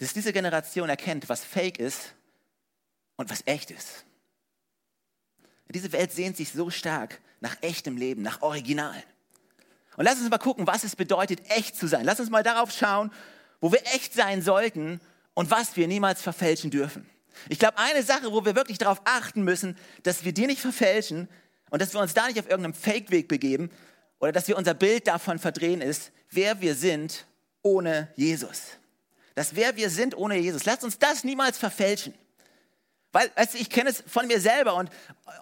dass 0.00 0.14
diese 0.14 0.32
Generation 0.32 0.88
erkennt, 0.88 1.28
was 1.28 1.44
fake 1.44 1.78
ist 1.78 2.14
und 3.16 3.30
was 3.30 3.42
echt 3.46 3.70
ist. 3.70 4.04
Diese 5.68 5.92
Welt 5.92 6.10
sehnt 6.10 6.36
sich 6.36 6.50
so 6.50 6.68
stark 6.70 7.20
nach 7.40 7.56
echtem 7.60 7.96
Leben, 7.96 8.22
nach 8.22 8.42
Original. 8.42 9.00
Und 9.96 10.04
lass 10.04 10.18
uns 10.18 10.30
mal 10.30 10.38
gucken, 10.38 10.66
was 10.66 10.82
es 10.82 10.96
bedeutet, 10.96 11.42
echt 11.50 11.76
zu 11.76 11.86
sein. 11.86 12.04
Lass 12.04 12.18
uns 12.18 12.30
mal 12.30 12.42
darauf 12.42 12.72
schauen, 12.72 13.12
wo 13.60 13.70
wir 13.70 13.80
echt 13.94 14.14
sein 14.14 14.42
sollten 14.42 15.00
und 15.34 15.50
was 15.50 15.76
wir 15.76 15.86
niemals 15.86 16.22
verfälschen 16.22 16.70
dürfen. 16.70 17.08
Ich 17.48 17.58
glaube, 17.58 17.78
eine 17.78 18.02
Sache, 18.02 18.32
wo 18.32 18.44
wir 18.44 18.56
wirklich 18.56 18.78
darauf 18.78 19.00
achten 19.04 19.42
müssen, 19.42 19.76
dass 20.02 20.24
wir 20.24 20.32
die 20.32 20.46
nicht 20.46 20.60
verfälschen 20.60 21.28
und 21.70 21.80
dass 21.80 21.92
wir 21.92 22.00
uns 22.00 22.14
da 22.14 22.26
nicht 22.26 22.40
auf 22.40 22.48
irgendeinem 22.48 22.74
Fake-Weg 22.74 23.28
begeben 23.28 23.70
oder 24.18 24.32
dass 24.32 24.48
wir 24.48 24.56
unser 24.56 24.74
Bild 24.74 25.06
davon 25.06 25.38
verdrehen, 25.38 25.80
ist, 25.80 26.10
wer 26.30 26.60
wir 26.60 26.74
sind 26.74 27.26
ohne 27.62 28.08
Jesus. 28.16 28.79
Das 29.34 29.54
wer 29.54 29.76
wir 29.76 29.90
sind 29.90 30.16
ohne 30.16 30.36
Jesus. 30.36 30.64
Lasst 30.64 30.84
uns 30.84 30.98
das 30.98 31.24
niemals 31.24 31.58
verfälschen. 31.58 32.14
Weil, 33.12 33.30
weißt 33.34 33.54
du, 33.54 33.58
ich 33.58 33.70
kenne 33.70 33.90
es 33.90 34.02
von 34.06 34.26
mir 34.26 34.40
selber 34.40 34.74
und 34.74 34.90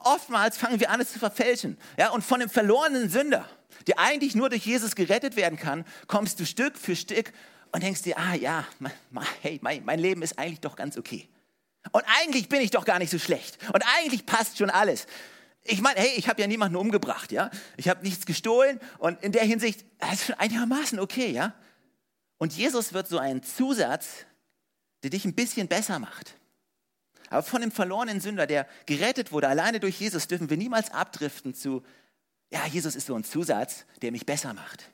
oftmals 0.05 0.57
fangen 0.57 0.81
wir 0.81 0.91
an, 0.91 1.01
es 1.01 1.13
zu 1.13 1.19
verfälschen. 1.19 1.77
Ja, 1.99 2.11
und 2.11 2.25
von 2.25 2.41
dem 2.41 2.49
verlorenen 2.49 3.11
Sünder, 3.11 3.47
der 3.87 3.99
eigentlich 3.99 4.35
nur 4.35 4.49
durch 4.49 4.65
Jesus 4.65 4.95
gerettet 4.95 5.37
werden 5.37 5.59
kann, 5.59 5.85
kommst 6.07 6.41
du 6.41 6.47
Stück 6.47 6.79
für 6.79 6.97
Stück 6.97 7.33
und 7.73 7.83
denkst 7.83 8.03
dir, 8.03 8.19
ah 8.19 8.35
ja, 8.35 8.67
hey, 9.43 9.59
mein, 9.63 9.85
mein 9.85 9.99
Leben 9.99 10.23
ist 10.23 10.39
eigentlich 10.39 10.61
doch 10.61 10.77
ganz 10.77 10.97
okay. 10.97 11.29
Und 11.93 12.05
eigentlich 12.21 12.49
bin 12.49 12.61
ich 12.61 12.71
doch 12.71 12.85
gar 12.85 12.99
nicht 12.99 13.11
so 13.11 13.19
schlecht. 13.19 13.59
Und 13.73 13.83
eigentlich 13.99 14.27
passt 14.27 14.59
schon 14.59 14.71
alles. 14.71 15.07
Ich 15.65 15.83
meine, 15.83 16.01
hey, 16.01 16.13
ich 16.17 16.29
habe 16.29 16.41
ja 16.41 16.47
niemanden 16.47 16.77
umgebracht, 16.77 17.33
ja. 17.33 17.51
Ich 17.77 17.89
habe 17.89 18.03
nichts 18.03 18.25
gestohlen 18.25 18.81
und 18.99 19.23
in 19.23 19.33
der 19.33 19.45
Hinsicht, 19.45 19.85
das 19.99 20.15
ist 20.15 20.27
schon 20.27 20.37
einigermaßen 20.37 20.99
okay, 20.99 21.31
ja. 21.31 21.55
Und 22.39 22.57
Jesus 22.57 22.93
wird 22.93 23.09
so 23.09 23.19
ein 23.19 23.43
Zusatz, 23.43 24.25
der 25.03 25.11
dich 25.11 25.25
ein 25.25 25.35
bisschen 25.35 25.69
besser 25.69 25.99
macht. 25.99 26.35
Aber 27.31 27.43
von 27.43 27.61
dem 27.61 27.71
verlorenen 27.71 28.21
Sünder, 28.21 28.47
der 28.47 28.67
gerettet 28.87 29.33
wurde, 29.33 29.49
alleine 29.49 29.81
durch 29.81 30.01
Jesus, 30.01 30.29
dürfen 30.29 30.49
wir 30.49 30.57
niemals 30.57 30.91
abdriften 30.91 31.55
zu, 31.55 31.83
ja, 32.51 32.65
Jesus 32.67 32.97
ist 32.97 33.07
so 33.07 33.15
ein 33.15 33.25
Zusatz, 33.25 33.85
der 34.01 34.13
mich 34.13 34.25
besser 34.25 34.55
macht. 34.55 34.91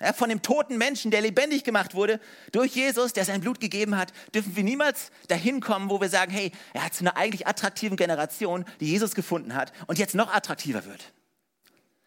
Ja, 0.00 0.12
von 0.12 0.28
dem 0.28 0.42
toten 0.42 0.76
Menschen, 0.76 1.10
der 1.10 1.20
lebendig 1.20 1.64
gemacht 1.64 1.94
wurde, 1.94 2.20
durch 2.52 2.74
Jesus, 2.74 3.12
der 3.12 3.24
sein 3.24 3.40
Blut 3.40 3.60
gegeben 3.60 3.96
hat, 3.96 4.12
dürfen 4.34 4.54
wir 4.54 4.62
niemals 4.62 5.10
dahin 5.28 5.60
kommen, 5.60 5.88
wo 5.88 6.00
wir 6.00 6.08
sagen, 6.08 6.32
hey, 6.32 6.52
er 6.74 6.84
hat 6.84 6.94
zu 6.94 7.04
einer 7.04 7.16
eigentlich 7.16 7.46
attraktiven 7.46 7.96
Generation, 7.96 8.64
die 8.80 8.86
Jesus 8.86 9.14
gefunden 9.14 9.54
hat 9.54 9.72
und 9.86 9.98
jetzt 9.98 10.14
noch 10.14 10.32
attraktiver 10.32 10.84
wird. 10.84 11.12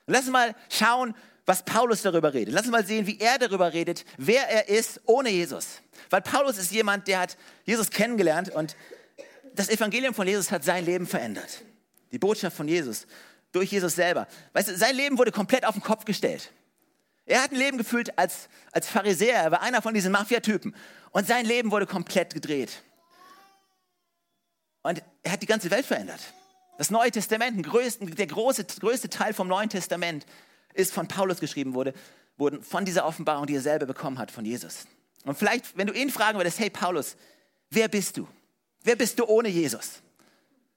Und 0.05 0.13
lass 0.13 0.23
uns 0.23 0.31
mal 0.31 0.55
schauen, 0.69 1.15
was 1.47 1.63
Paulus 1.63 2.01
darüber 2.01 2.33
redet. 2.33 2.53
Lass 2.53 2.63
uns 2.63 2.71
mal 2.71 2.85
sehen, 2.85 3.07
wie 3.07 3.19
er 3.19 3.39
darüber 3.39 3.71
redet, 3.71 4.03
wer 4.17 4.47
er 4.49 4.67
ist 4.67 4.99
ohne 5.05 5.29
Jesus. 5.29 5.81
Weil 6.09 6.21
Paulus 6.21 6.57
ist 6.57 6.71
jemand, 6.71 7.07
der 7.07 7.19
hat 7.19 7.37
Jesus 7.63 7.89
kennengelernt 7.89 8.49
und 8.49 8.75
das 9.55 9.69
Evangelium 9.69 10.13
von 10.13 10.27
Jesus 10.27 10.51
hat 10.51 10.65
sein 10.65 10.85
Leben 10.85 11.07
verändert. 11.07 11.63
Die 12.11 12.19
Botschaft 12.19 12.55
von 12.55 12.67
Jesus 12.67 13.07
durch 13.53 13.71
Jesus 13.71 13.95
selber. 13.95 14.27
Weißt 14.53 14.67
du, 14.67 14.77
sein 14.77 14.95
Leben 14.95 15.17
wurde 15.17 15.31
komplett 15.31 15.65
auf 15.65 15.73
den 15.73 15.81
Kopf 15.81 16.03
gestellt. 16.03 16.51
Er 17.25 17.41
hat 17.41 17.51
ein 17.51 17.57
Leben 17.57 17.77
gefühlt 17.77 18.17
als, 18.19 18.49
als 18.73 18.87
Pharisäer, 18.87 19.35
er 19.35 19.51
war 19.51 19.61
einer 19.61 19.81
von 19.81 19.93
diesen 19.93 20.11
Mafia-Typen. 20.11 20.75
Und 21.11 21.27
sein 21.27 21.45
Leben 21.45 21.71
wurde 21.71 21.87
komplett 21.87 22.33
gedreht. 22.33 22.83
Und 24.83 25.01
er 25.23 25.31
hat 25.31 25.41
die 25.41 25.47
ganze 25.47 25.71
Welt 25.71 25.85
verändert. 25.85 26.19
Das 26.77 26.91
Neue 26.91 27.09
Testament, 27.09 27.65
größten, 27.65 28.15
der 28.15 28.27
große, 28.27 28.65
größte 28.79 29.09
Teil 29.09 29.33
vom 29.33 29.47
Neuen 29.47 29.69
Testament 29.69 30.25
ist 30.77 30.93
von 30.93 31.07
Paulus 31.07 31.39
geschrieben 31.39 31.73
wurde, 31.73 31.93
wurden 32.37 32.63
von 32.63 32.85
dieser 32.85 33.05
Offenbarung, 33.05 33.47
die 33.47 33.55
er 33.55 33.61
selber 33.61 33.85
bekommen 33.85 34.19
hat 34.19 34.31
von 34.31 34.45
Jesus. 34.45 34.85
Und 35.25 35.37
vielleicht, 35.37 35.77
wenn 35.77 35.87
du 35.87 35.93
ihn 35.93 36.09
fragen 36.09 36.37
würdest, 36.37 36.59
hey 36.59 36.69
Paulus, 36.69 37.15
wer 37.69 37.87
bist 37.87 38.17
du? 38.17 38.27
Wer 38.83 38.95
bist 38.95 39.19
du 39.19 39.25
ohne 39.25 39.49
Jesus? 39.49 40.01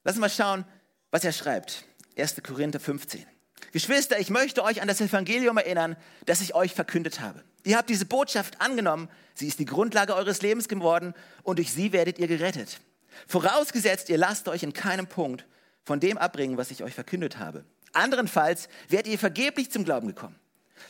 Lass 0.02 0.16
uns 0.16 0.20
mal 0.20 0.30
schauen, 0.30 0.64
was 1.10 1.24
er 1.24 1.32
schreibt. 1.32 1.84
1. 2.16 2.42
Korinther 2.42 2.80
15. 2.80 3.26
Geschwister, 3.72 4.18
ich 4.18 4.30
möchte 4.30 4.64
euch 4.64 4.82
an 4.82 4.88
das 4.88 5.00
Evangelium 5.00 5.58
erinnern, 5.58 5.96
das 6.26 6.40
ich 6.40 6.54
euch 6.54 6.74
verkündet 6.74 7.20
habe. 7.20 7.44
Ihr 7.62 7.76
habt 7.76 7.90
diese 7.90 8.06
Botschaft 8.06 8.60
angenommen, 8.60 9.08
sie 9.34 9.46
ist 9.46 9.58
die 9.58 9.66
Grundlage 9.66 10.14
eures 10.14 10.42
Lebens 10.42 10.66
geworden 10.66 11.14
und 11.42 11.58
durch 11.58 11.72
sie 11.72 11.92
werdet 11.92 12.18
ihr 12.18 12.26
gerettet. 12.26 12.80
Vorausgesetzt, 13.28 14.08
ihr 14.08 14.18
lasst 14.18 14.48
euch 14.48 14.62
in 14.62 14.72
keinem 14.72 15.06
Punkt 15.06 15.46
von 15.84 16.00
dem 16.00 16.18
abbringen, 16.18 16.56
was 16.56 16.70
ich 16.70 16.82
euch 16.82 16.94
verkündet 16.94 17.38
habe. 17.38 17.64
Anderenfalls 17.92 18.68
werdet 18.88 19.12
ihr 19.12 19.18
vergeblich 19.18 19.70
zum 19.70 19.84
Glauben 19.84 20.08
gekommen. 20.08 20.38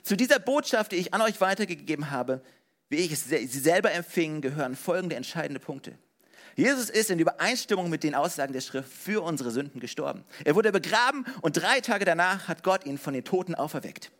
Zu 0.02 0.16
dieser 0.16 0.38
Botschaft, 0.38 0.92
die 0.92 0.96
ich 0.96 1.14
an 1.14 1.22
euch 1.22 1.40
weitergegeben 1.40 2.10
habe, 2.10 2.42
wie 2.88 2.96
ich 2.96 3.18
sie 3.18 3.46
selber 3.46 3.92
empfing, 3.92 4.40
gehören 4.40 4.76
folgende 4.76 5.16
entscheidende 5.16 5.60
Punkte. 5.60 5.96
Jesus 6.56 6.90
ist 6.90 7.10
in 7.10 7.18
Übereinstimmung 7.18 7.88
mit 7.88 8.02
den 8.02 8.14
Aussagen 8.14 8.52
der 8.52 8.60
Schrift 8.60 8.92
für 8.92 9.22
unsere 9.22 9.50
Sünden 9.50 9.80
gestorben. 9.80 10.24
Er 10.44 10.54
wurde 10.54 10.72
begraben 10.72 11.24
und 11.42 11.56
drei 11.56 11.80
Tage 11.80 12.04
danach 12.04 12.48
hat 12.48 12.62
Gott 12.62 12.84
ihn 12.84 12.98
von 12.98 13.14
den 13.14 13.24
Toten 13.24 13.54
auferweckt. 13.54 14.10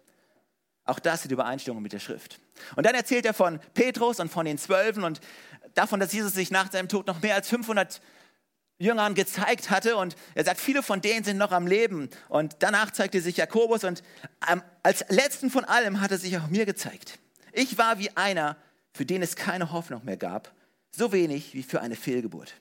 Auch 0.84 0.98
das 0.98 1.24
in 1.24 1.30
Übereinstimmung 1.30 1.82
mit 1.82 1.92
der 1.92 1.98
Schrift. 1.98 2.40
Und 2.76 2.86
dann 2.86 2.94
erzählt 2.94 3.26
er 3.26 3.34
von 3.34 3.60
Petrus 3.74 4.20
und 4.20 4.30
von 4.30 4.46
den 4.46 4.58
Zwölfen 4.58 5.04
und 5.04 5.20
davon, 5.74 6.00
dass 6.00 6.12
Jesus 6.12 6.32
sich 6.32 6.50
nach 6.50 6.70
seinem 6.70 6.88
Tod 6.88 7.06
noch 7.06 7.20
mehr 7.20 7.34
als 7.34 7.48
500 7.48 8.00
Jüngern 8.80 9.14
gezeigt 9.14 9.70
hatte. 9.70 9.96
Und 9.96 10.16
er 10.34 10.44
sagt, 10.44 10.58
viele 10.58 10.82
von 10.82 11.00
denen 11.00 11.22
sind 11.22 11.36
noch 11.36 11.52
am 11.52 11.66
Leben. 11.66 12.08
Und 12.28 12.56
danach 12.60 12.90
zeigte 12.90 13.20
sich 13.20 13.36
Jakobus 13.36 13.84
und 13.84 14.02
als 14.82 15.04
letzten 15.08 15.50
von 15.50 15.64
allem 15.64 16.00
hat 16.00 16.10
er 16.10 16.18
sich 16.18 16.36
auch 16.38 16.48
mir 16.48 16.66
gezeigt. 16.66 17.18
Ich 17.52 17.78
war 17.78 17.98
wie 17.98 18.10
einer, 18.16 18.56
für 18.92 19.04
den 19.04 19.22
es 19.22 19.36
keine 19.36 19.70
Hoffnung 19.70 20.04
mehr 20.04 20.16
gab, 20.16 20.52
so 20.90 21.12
wenig 21.12 21.54
wie 21.54 21.62
für 21.62 21.80
eine 21.80 21.94
Fehlgeburt. 21.94 22.54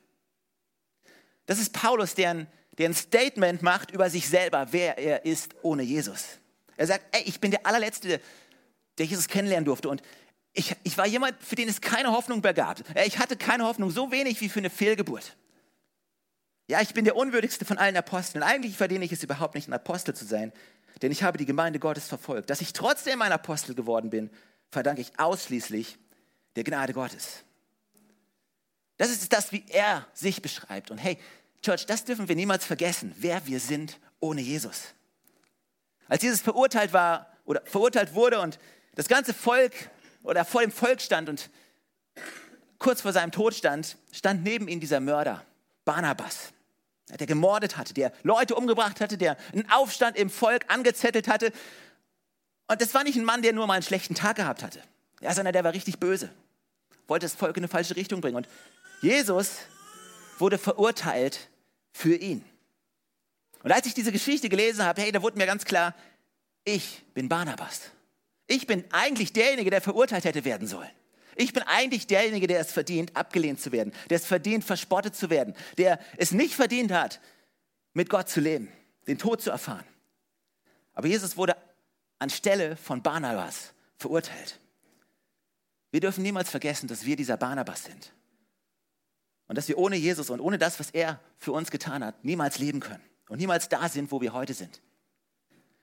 Das 1.45 1.59
ist 1.59 1.73
Paulus, 1.73 2.13
der 2.13 2.31
ein, 2.31 2.47
der 2.77 2.89
ein 2.89 2.93
Statement 2.93 3.61
macht 3.61 3.91
über 3.91 4.09
sich 4.09 4.27
selber, 4.27 4.67
wer 4.71 4.97
er 4.97 5.25
ist 5.25 5.55
ohne 5.63 5.83
Jesus. 5.83 6.39
Er 6.77 6.87
sagt, 6.87 7.03
ey, 7.15 7.23
ich 7.25 7.39
bin 7.39 7.51
der 7.51 7.65
allerletzte, 7.65 8.21
der 8.97 9.05
Jesus 9.05 9.27
kennenlernen 9.27 9.65
durfte. 9.65 9.89
Und 9.89 10.01
ich, 10.53 10.75
ich 10.83 10.97
war 10.97 11.07
jemand, 11.07 11.41
für 11.41 11.55
den 11.55 11.69
es 11.69 11.81
keine 11.81 12.11
Hoffnung 12.11 12.41
mehr 12.41 12.53
gab. 12.53 12.81
Ich 13.05 13.19
hatte 13.19 13.37
keine 13.37 13.65
Hoffnung, 13.65 13.91
so 13.91 14.11
wenig 14.11 14.39
wie 14.41 14.49
für 14.49 14.59
eine 14.59 14.69
Fehlgeburt. 14.69 15.35
Ja, 16.69 16.81
ich 16.81 16.93
bin 16.93 17.03
der 17.03 17.15
unwürdigste 17.15 17.65
von 17.65 17.79
allen 17.79 17.97
Aposteln. 17.97 18.43
Eigentlich 18.43 18.77
verdiene 18.77 19.03
ich 19.03 19.11
es 19.11 19.23
überhaupt 19.23 19.55
nicht, 19.55 19.67
ein 19.67 19.73
Apostel 19.73 20.15
zu 20.15 20.23
sein, 20.23 20.53
denn 21.01 21.11
ich 21.11 21.23
habe 21.23 21.39
die 21.39 21.47
Gemeinde 21.47 21.79
Gottes 21.79 22.07
verfolgt. 22.07 22.51
Dass 22.51 22.61
ich 22.61 22.73
trotzdem 22.73 23.23
ein 23.23 23.31
Apostel 23.31 23.73
geworden 23.73 24.11
bin, 24.11 24.29
verdanke 24.69 25.01
ich 25.01 25.11
ausschließlich 25.17 25.97
der 26.55 26.63
Gnade 26.63 26.93
Gottes. 26.93 27.43
Das 28.97 29.09
ist 29.09 29.33
das, 29.33 29.51
wie 29.51 29.65
er 29.69 30.05
sich 30.13 30.43
beschreibt. 30.43 30.91
Und 30.91 30.99
hey, 30.99 31.17
Church, 31.63 31.87
das 31.87 32.05
dürfen 32.05 32.27
wir 32.27 32.35
niemals 32.35 32.65
vergessen, 32.65 33.15
wer 33.17 33.47
wir 33.47 33.59
sind 33.59 33.99
ohne 34.19 34.41
Jesus. 34.41 34.93
Als 36.07 36.21
Jesus 36.21 36.41
verurteilt 36.41 36.93
war 36.93 37.35
oder 37.45 37.63
verurteilt 37.65 38.13
wurde 38.13 38.41
und 38.41 38.59
das 38.93 39.07
ganze 39.07 39.33
Volk 39.33 39.73
oder 40.21 40.45
vor 40.45 40.61
dem 40.61 40.71
Volk 40.71 41.01
stand 41.01 41.29
und 41.29 41.49
kurz 42.77 43.01
vor 43.01 43.11
seinem 43.11 43.31
Tod 43.31 43.55
stand, 43.55 43.97
stand 44.11 44.43
neben 44.43 44.67
ihm 44.67 44.79
dieser 44.79 44.99
Mörder, 44.99 45.43
Barnabas 45.83 46.53
der 47.17 47.27
gemordet 47.27 47.77
hatte, 47.77 47.93
der 47.93 48.11
Leute 48.23 48.55
umgebracht 48.55 49.01
hatte, 49.01 49.17
der 49.17 49.37
einen 49.53 49.69
Aufstand 49.69 50.17
im 50.17 50.29
Volk 50.29 50.65
angezettelt 50.67 51.27
hatte. 51.27 51.51
Und 52.67 52.81
das 52.81 52.93
war 52.93 53.03
nicht 53.03 53.17
ein 53.17 53.25
Mann, 53.25 53.41
der 53.41 53.53
nur 53.53 53.65
mal 53.67 53.73
einen 53.73 53.83
schlechten 53.83 54.15
Tag 54.15 54.35
gehabt 54.37 54.63
hatte, 54.63 54.81
ja, 55.21 55.33
sondern 55.33 55.53
der 55.53 55.63
war 55.63 55.73
richtig 55.73 55.99
böse, 55.99 56.29
wollte 57.07 57.25
das 57.25 57.33
Volk 57.33 57.57
in 57.57 57.63
eine 57.63 57.67
falsche 57.67 57.95
Richtung 57.95 58.21
bringen. 58.21 58.37
Und 58.37 58.47
Jesus 59.01 59.51
wurde 60.37 60.57
verurteilt 60.57 61.49
für 61.91 62.15
ihn. 62.15 62.45
Und 63.63 63.71
als 63.71 63.85
ich 63.87 63.93
diese 63.93 64.11
Geschichte 64.11 64.49
gelesen 64.49 64.85
habe, 64.85 65.01
hey, 65.01 65.11
da 65.11 65.21
wurde 65.21 65.37
mir 65.37 65.45
ganz 65.45 65.65
klar, 65.65 65.95
ich 66.63 67.03
bin 67.13 67.27
Barnabas. 67.27 67.91
Ich 68.47 68.67
bin 68.67 68.83
eigentlich 68.91 69.33
derjenige, 69.33 69.69
der 69.69 69.81
verurteilt 69.81 70.25
hätte 70.25 70.45
werden 70.45 70.67
sollen. 70.67 70.89
Ich 71.39 71.53
bin 71.53 71.63
eigentlich 71.63 72.05
derjenige, 72.05 72.47
der 72.47 72.59
es 72.59 72.73
verdient, 72.73 73.15
abgelehnt 73.15 73.61
zu 73.61 73.71
werden, 73.71 73.93
der 74.09 74.17
es 74.17 74.25
verdient, 74.25 74.65
verspottet 74.65 75.15
zu 75.15 75.29
werden, 75.29 75.55
der 75.77 75.97
es 76.17 76.31
nicht 76.33 76.53
verdient 76.53 76.91
hat, 76.91 77.21
mit 77.93 78.09
Gott 78.09 78.27
zu 78.27 78.41
leben, 78.41 78.69
den 79.07 79.17
Tod 79.17 79.41
zu 79.41 79.49
erfahren. 79.49 79.85
Aber 80.91 81.07
Jesus 81.07 81.37
wurde 81.37 81.55
anstelle 82.19 82.75
von 82.75 83.01
Barnabas 83.01 83.73
verurteilt. 83.95 84.59
Wir 85.91 86.01
dürfen 86.01 86.23
niemals 86.23 86.49
vergessen, 86.49 86.89
dass 86.89 87.05
wir 87.05 87.15
dieser 87.15 87.37
Barnabas 87.37 87.85
sind. 87.85 88.11
Und 89.47 89.57
dass 89.57 89.69
wir 89.69 89.77
ohne 89.77 89.95
Jesus 89.95 90.29
und 90.29 90.41
ohne 90.41 90.57
das, 90.57 90.77
was 90.77 90.89
er 90.89 91.21
für 91.37 91.53
uns 91.53 91.71
getan 91.71 92.03
hat, 92.03 92.21
niemals 92.25 92.59
leben 92.59 92.81
können 92.81 93.03
und 93.29 93.37
niemals 93.37 93.69
da 93.69 93.87
sind, 93.87 94.11
wo 94.11 94.19
wir 94.19 94.33
heute 94.33 94.53
sind. 94.53 94.81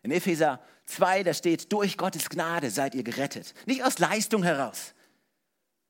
In 0.03 0.11
Epheser 0.11 0.61
2, 0.85 1.23
da 1.23 1.33
steht, 1.33 1.73
durch 1.73 1.97
Gottes 1.97 2.29
Gnade 2.29 2.71
seid 2.71 2.95
ihr 2.95 3.05
gerettet. 3.05 3.55
Nicht 3.65 3.83
aus 3.83 3.99
Leistung 3.99 4.43
heraus, 4.43 4.93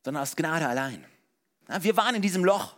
sondern 0.06 0.22
aus 0.22 0.36
Gnade 0.36 0.68
allein. 0.68 1.04
Wir 1.80 1.96
waren 1.96 2.14
in 2.14 2.22
diesem 2.22 2.44
Loch 2.44 2.76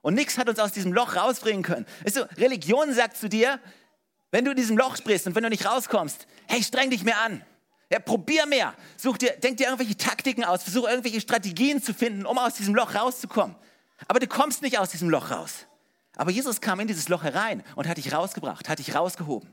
und 0.00 0.14
nichts 0.14 0.38
hat 0.38 0.48
uns 0.48 0.60
aus 0.60 0.70
diesem 0.70 0.92
Loch 0.92 1.16
rausbringen 1.16 1.64
können. 1.64 1.86
Weißt 2.04 2.18
du, 2.18 2.20
Religion 2.36 2.94
sagt 2.94 3.16
zu 3.16 3.28
dir, 3.28 3.58
wenn 4.30 4.44
du 4.44 4.52
in 4.52 4.56
diesem 4.56 4.78
Loch 4.78 4.96
sprichst 4.96 5.26
und 5.26 5.34
wenn 5.34 5.42
du 5.42 5.48
nicht 5.48 5.66
rauskommst, 5.66 6.28
hey, 6.46 6.62
streng 6.62 6.90
dich 6.90 7.02
mehr 7.02 7.20
an. 7.20 7.42
Ja, 7.90 7.98
probier 7.98 8.46
mehr. 8.46 8.74
Such 8.96 9.18
dir, 9.18 9.30
denk 9.42 9.56
dir 9.56 9.64
irgendwelche 9.64 9.96
Taktiken 9.96 10.44
aus, 10.44 10.62
versuch 10.62 10.86
irgendwelche 10.86 11.20
Strategien 11.20 11.82
zu 11.82 11.92
finden, 11.92 12.24
um 12.24 12.38
aus 12.38 12.54
diesem 12.54 12.76
Loch 12.76 12.94
rauszukommen. 12.94 13.56
Aber 14.06 14.20
du 14.20 14.28
kommst 14.28 14.62
nicht 14.62 14.78
aus 14.78 14.90
diesem 14.90 15.10
Loch 15.10 15.32
raus. 15.32 15.66
Aber 16.14 16.30
Jesus 16.30 16.60
kam 16.60 16.78
in 16.78 16.86
dieses 16.86 17.08
Loch 17.08 17.24
herein 17.24 17.64
und 17.74 17.88
hat 17.88 17.96
dich 17.96 18.12
rausgebracht, 18.12 18.68
hat 18.68 18.78
dich 18.78 18.94
rausgehoben. 18.94 19.52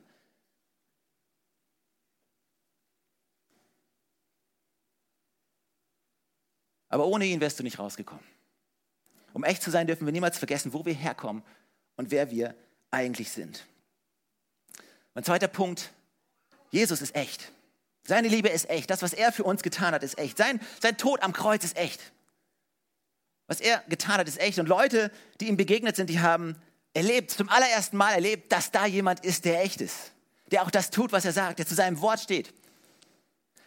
Aber 6.95 7.07
ohne 7.07 7.25
ihn 7.25 7.41
wärst 7.41 7.59
du 7.59 7.63
nicht 7.63 7.77
rausgekommen. 7.77 8.23
Um 9.33 9.43
echt 9.43 9.61
zu 9.61 9.69
sein, 9.69 9.85
dürfen 9.85 10.07
wir 10.07 10.13
niemals 10.13 10.37
vergessen, 10.37 10.71
wo 10.71 10.85
wir 10.85 10.93
herkommen 10.93 11.43
und 11.97 12.09
wer 12.09 12.31
wir 12.31 12.55
eigentlich 12.89 13.31
sind. 13.31 13.65
Mein 15.13 15.25
zweiter 15.25 15.49
Punkt, 15.49 15.91
Jesus 16.71 17.01
ist 17.01 17.13
echt. 17.13 17.51
Seine 18.07 18.29
Liebe 18.29 18.47
ist 18.47 18.69
echt. 18.69 18.89
Das, 18.89 19.01
was 19.01 19.11
er 19.11 19.33
für 19.33 19.43
uns 19.43 19.61
getan 19.61 19.93
hat, 19.93 20.03
ist 20.03 20.17
echt. 20.17 20.37
Sein, 20.37 20.61
sein 20.81 20.97
Tod 20.97 21.21
am 21.21 21.33
Kreuz 21.33 21.65
ist 21.65 21.75
echt. 21.75 21.99
Was 23.47 23.59
er 23.59 23.83
getan 23.89 24.19
hat, 24.19 24.29
ist 24.29 24.39
echt. 24.39 24.57
Und 24.57 24.69
Leute, 24.69 25.11
die 25.41 25.49
ihm 25.49 25.57
begegnet 25.57 25.97
sind, 25.97 26.09
die 26.09 26.21
haben 26.21 26.55
erlebt, 26.93 27.29
zum 27.29 27.49
allerersten 27.49 27.97
Mal 27.97 28.13
erlebt, 28.13 28.53
dass 28.53 28.71
da 28.71 28.85
jemand 28.85 29.25
ist, 29.25 29.43
der 29.43 29.61
echt 29.61 29.81
ist. 29.81 30.13
Der 30.49 30.63
auch 30.63 30.71
das 30.71 30.91
tut, 30.91 31.11
was 31.11 31.25
er 31.25 31.33
sagt, 31.33 31.59
der 31.59 31.67
zu 31.67 31.75
seinem 31.75 31.99
Wort 31.99 32.21
steht. 32.21 32.53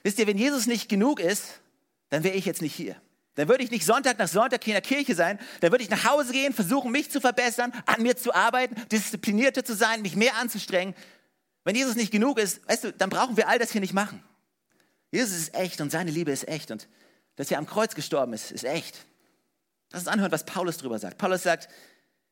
Wisst 0.03 0.19
ihr, 0.19 0.27
wenn 0.27 0.39
Jesus 0.39 0.67
nicht 0.67 0.89
genug 0.89 1.21
ist, 1.21 1.61
dann 2.09 2.25
wäre 2.25 2.35
ich 2.35 2.47
jetzt 2.47 2.63
nicht 2.63 2.75
hier. 2.75 2.97
Dann 3.39 3.49
würde 3.49 3.63
ich 3.63 3.71
nicht 3.71 3.87
Sonntag 3.87 4.19
nach 4.19 4.27
Sonntag 4.27 4.65
hier 4.65 4.77
in 4.77 4.83
der 4.83 4.97
Kirche 4.97 5.15
sein. 5.15 5.39
Dann 5.61 5.71
würde 5.71 5.85
ich 5.85 5.91
nach 5.91 6.05
Hause 6.05 6.33
gehen, 6.33 6.53
versuchen, 6.53 6.91
mich 6.91 7.09
zu 7.09 7.21
verbessern, 7.21 7.73
an 7.87 8.03
mir 8.03 8.17
zu 8.17 8.35
arbeiten, 8.35 8.75
disziplinierter 8.89 9.65
zu 9.65 9.77
sein, 9.77 10.03
mich 10.03 10.17
mehr 10.17 10.35
anzustrengen. 10.39 10.93
Wenn 11.63 11.77
Jesus 11.77 11.95
nicht 11.95 12.11
genug 12.11 12.41
ist, 12.41 12.69
weißt 12.69 12.83
du, 12.83 12.93
dann 12.93 13.11
brauchen 13.11 13.37
wir 13.37 13.49
all 13.49 13.61
das 13.61 13.71
hier 13.71 13.81
nicht 13.81 13.93
machen. 13.93 14.25
Jesus 15.13 15.37
ist 15.37 15.55
echt 15.55 15.81
und 15.81 15.93
seine 15.93 16.11
Liebe 16.11 16.33
ist 16.33 16.49
echt. 16.49 16.73
Und 16.73 16.89
dass 17.37 17.49
er 17.49 17.59
am 17.59 17.67
Kreuz 17.67 17.95
gestorben 17.95 18.33
ist, 18.33 18.51
ist 18.51 18.65
echt. 18.65 19.07
Lass 19.93 20.03
uns 20.03 20.09
anhören, 20.09 20.33
was 20.33 20.45
Paulus 20.45 20.79
darüber 20.79 20.99
sagt. 20.99 21.17
Paulus 21.17 21.45
sagt 21.45 21.69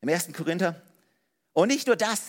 im 0.01 0.09
1. 0.09 0.33
Korinther, 0.33 0.81
und 1.53 1.69
nicht 1.69 1.87
nur 1.87 1.95
das, 1.95 2.19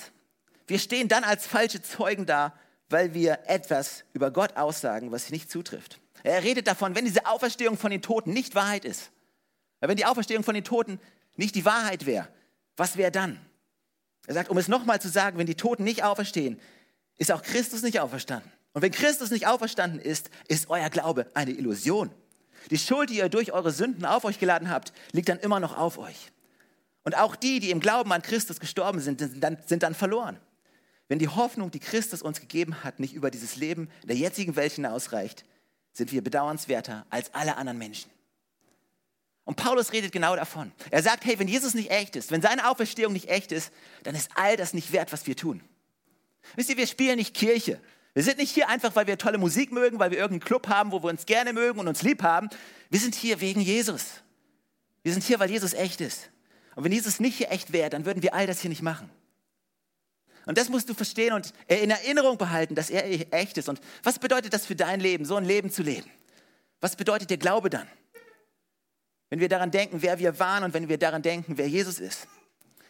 wir 0.69 0.79
stehen 0.79 1.09
dann 1.09 1.25
als 1.25 1.49
falsche 1.49 1.83
Zeugen 1.83 2.27
da, 2.27 2.57
weil 2.91 3.13
wir 3.13 3.41
etwas 3.47 4.05
über 4.13 4.31
Gott 4.31 4.57
aussagen, 4.57 5.11
was 5.11 5.31
nicht 5.31 5.51
zutrifft. 5.51 5.99
Er 6.23 6.43
redet 6.43 6.67
davon, 6.67 6.95
wenn 6.95 7.05
diese 7.05 7.27
Auferstehung 7.27 7.77
von 7.77 7.91
den 7.91 8.03
Toten 8.03 8.33
nicht 8.33 8.55
Wahrheit 8.55 8.85
ist, 8.85 9.11
wenn 9.81 9.97
die 9.97 10.07
Auferstehung 10.07 10.43
von 10.43 10.55
den 10.55 10.65
Toten 10.65 11.01
nicht 11.37 11.55
die 11.55 11.65
Wahrheit 11.65 12.07
wäre, 12.07 12.29
was 12.77 12.97
wäre 12.97 13.13
dann? 13.13 13.39
Er 14.27 14.35
sagt, 14.35 14.51
um 14.51 14.59
es 14.59 14.69
nochmal 14.69 15.01
zu 15.01 15.09
sagen, 15.09 15.39
wenn 15.39 15.47
die 15.47 15.55
Toten 15.55 15.85
nicht 15.85 16.03
auferstehen, 16.03 16.61
ist 17.17 17.33
auch 17.33 17.43
Christus 17.43 17.83
nicht 17.83 18.01
auferstanden. 18.01 18.51
Und 18.73 18.83
wenn 18.83 18.93
Christus 18.93 19.31
nicht 19.31 19.47
auferstanden 19.47 20.01
ist, 20.01 20.31
ist 20.49 20.69
euer 20.71 20.91
Glaube 20.91 21.31
eine 21.35 21.53
Illusion. 21.53 22.11
Die 22.71 22.79
Schuld, 22.79 23.11
die 23.11 23.17
ihr 23.17 23.29
durch 23.29 23.53
eure 23.53 23.71
Sünden 23.71 24.05
auf 24.05 24.25
euch 24.25 24.39
geladen 24.39 24.71
habt, 24.71 24.93
liegt 25.13 25.29
dann 25.29 25.39
immer 25.39 25.61
noch 25.61 25.77
auf 25.77 25.99
euch. 25.99 26.33
Und 27.05 27.17
auch 27.17 27.37
die, 27.37 27.61
die 27.61 27.71
im 27.71 27.81
Glauben 27.81 28.13
an 28.13 28.23
Christus 28.23 28.61
gestorben 28.61 29.01
sind, 29.01 29.21
sind 29.21 29.43
dann, 29.43 29.57
sind 29.65 29.83
dann 29.83 29.95
verloren. 29.95 30.39
Wenn 31.09 31.19
die 31.19 31.29
Hoffnung, 31.29 31.71
die 31.71 31.81
Christus 31.81 32.21
uns 32.21 32.41
gegeben 32.41 32.85
hat, 32.85 33.01
nicht 33.01 33.15
über 33.15 33.31
dieses 33.31 33.57
Leben 33.57 33.91
der 34.05 34.17
jetzigen 34.17 34.57
Welt 34.57 34.73
hinausreicht, 34.73 35.45
sind 35.99 36.13
wir 36.13 36.23
bedauernswerter 36.23 37.05
als 37.11 37.35
alle 37.35 37.57
anderen 37.57 37.79
Menschen. 37.79 38.11
Und 39.45 39.57
Paulus 39.57 39.93
redet 39.93 40.13
genau 40.13 40.37
davon. 40.37 40.73
Er 40.91 41.03
sagt, 41.03 41.25
hey, 41.25 41.39
wenn 41.39 41.49
Jesus 41.49 41.75
nicht 41.75 41.91
echt 41.91 42.17
ist, 42.17 42.31
wenn 42.31 42.41
seine 42.41 42.71
Auferstehung 42.71 43.13
nicht 43.13 43.29
echt 43.29 43.51
ist, 43.51 43.73
dann 44.05 44.15
ist 44.15 44.31
all 44.35 44.57
das 44.57 44.75
nicht 44.75 44.93
wert, 44.93 45.13
was 45.13 45.27
wir 45.27 45.37
tun. 45.37 45.61
Wisst 46.55 46.71
ihr, 46.71 46.77
wir 46.77 46.87
spielen 46.87 47.17
nicht 47.17 47.35
Kirche. 47.35 47.81
Wir 48.15 48.23
sind 48.23 48.39
nicht 48.39 48.53
hier 48.53 48.69
einfach, 48.69 48.95
weil 48.95 49.07
wir 49.07 49.19
tolle 49.19 49.39
Musik 49.39 49.73
mögen, 49.73 49.99
weil 49.99 50.11
wir 50.11 50.19
irgendeinen 50.19 50.47
Club 50.47 50.69
haben, 50.69 50.93
wo 50.93 51.03
wir 51.03 51.11
uns 51.11 51.27
gerne 51.27 51.53
mögen 51.53 51.81
und 51.81 51.89
uns 51.89 52.03
lieb 52.03 52.23
haben. 52.23 52.49
Wir 52.91 53.01
sind 53.01 53.15
hier 53.15 53.41
wegen 53.41 53.61
Jesus. 53.61 54.23
Wir 55.03 55.13
sind 55.13 55.25
hier, 55.25 55.41
weil 55.41 55.51
Jesus 55.51 55.73
echt 55.75 56.01
ist. 56.01 56.31
Und 56.77 56.85
wenn 56.85 56.93
Jesus 56.93 57.19
nicht 57.19 57.37
hier 57.37 57.51
echt 57.51 57.73
wäre, 57.73 57.91
dann 57.91 58.05
würden 58.05 58.23
wir 58.23 58.35
all 58.35 58.47
das 58.47 58.61
hier 58.61 58.69
nicht 58.69 58.83
machen. 58.83 59.11
Und 60.49 60.57
das 60.57 60.71
musst 60.71 60.89
du 60.89 60.95
verstehen 60.95 61.35
und 61.35 61.53
in 61.67 61.91
Erinnerung 61.91 62.39
behalten, 62.39 62.75
dass 62.75 62.89
er 62.89 63.05
echt 63.35 63.59
ist. 63.59 63.69
Und 63.69 63.83
was 64.03 64.19
bedeutet 64.19 64.55
das 64.55 64.65
für 64.65 64.75
dein 64.75 64.99
Leben, 64.99 65.27
so 65.27 65.37
ein 65.37 65.45
Leben 65.45 65.71
zu 65.71 65.83
leben? 65.83 66.11
Was 66.81 66.97
bedeutet 66.97 67.29
der 67.29 67.37
Glaube 67.37 67.69
dann? 67.69 67.87
Wenn 69.29 69.41
wir 69.41 69.51
daran 69.51 69.71
denken, 69.71 70.01
wer 70.01 70.19
wir 70.19 70.39
waren 70.39 70.65
und 70.65 70.73
wenn 70.73 70.89
wir 70.89 70.97
daran 70.97 71.21
denken, 71.21 71.59
wer 71.59 71.69
Jesus 71.69 71.99
ist. 72.01 72.29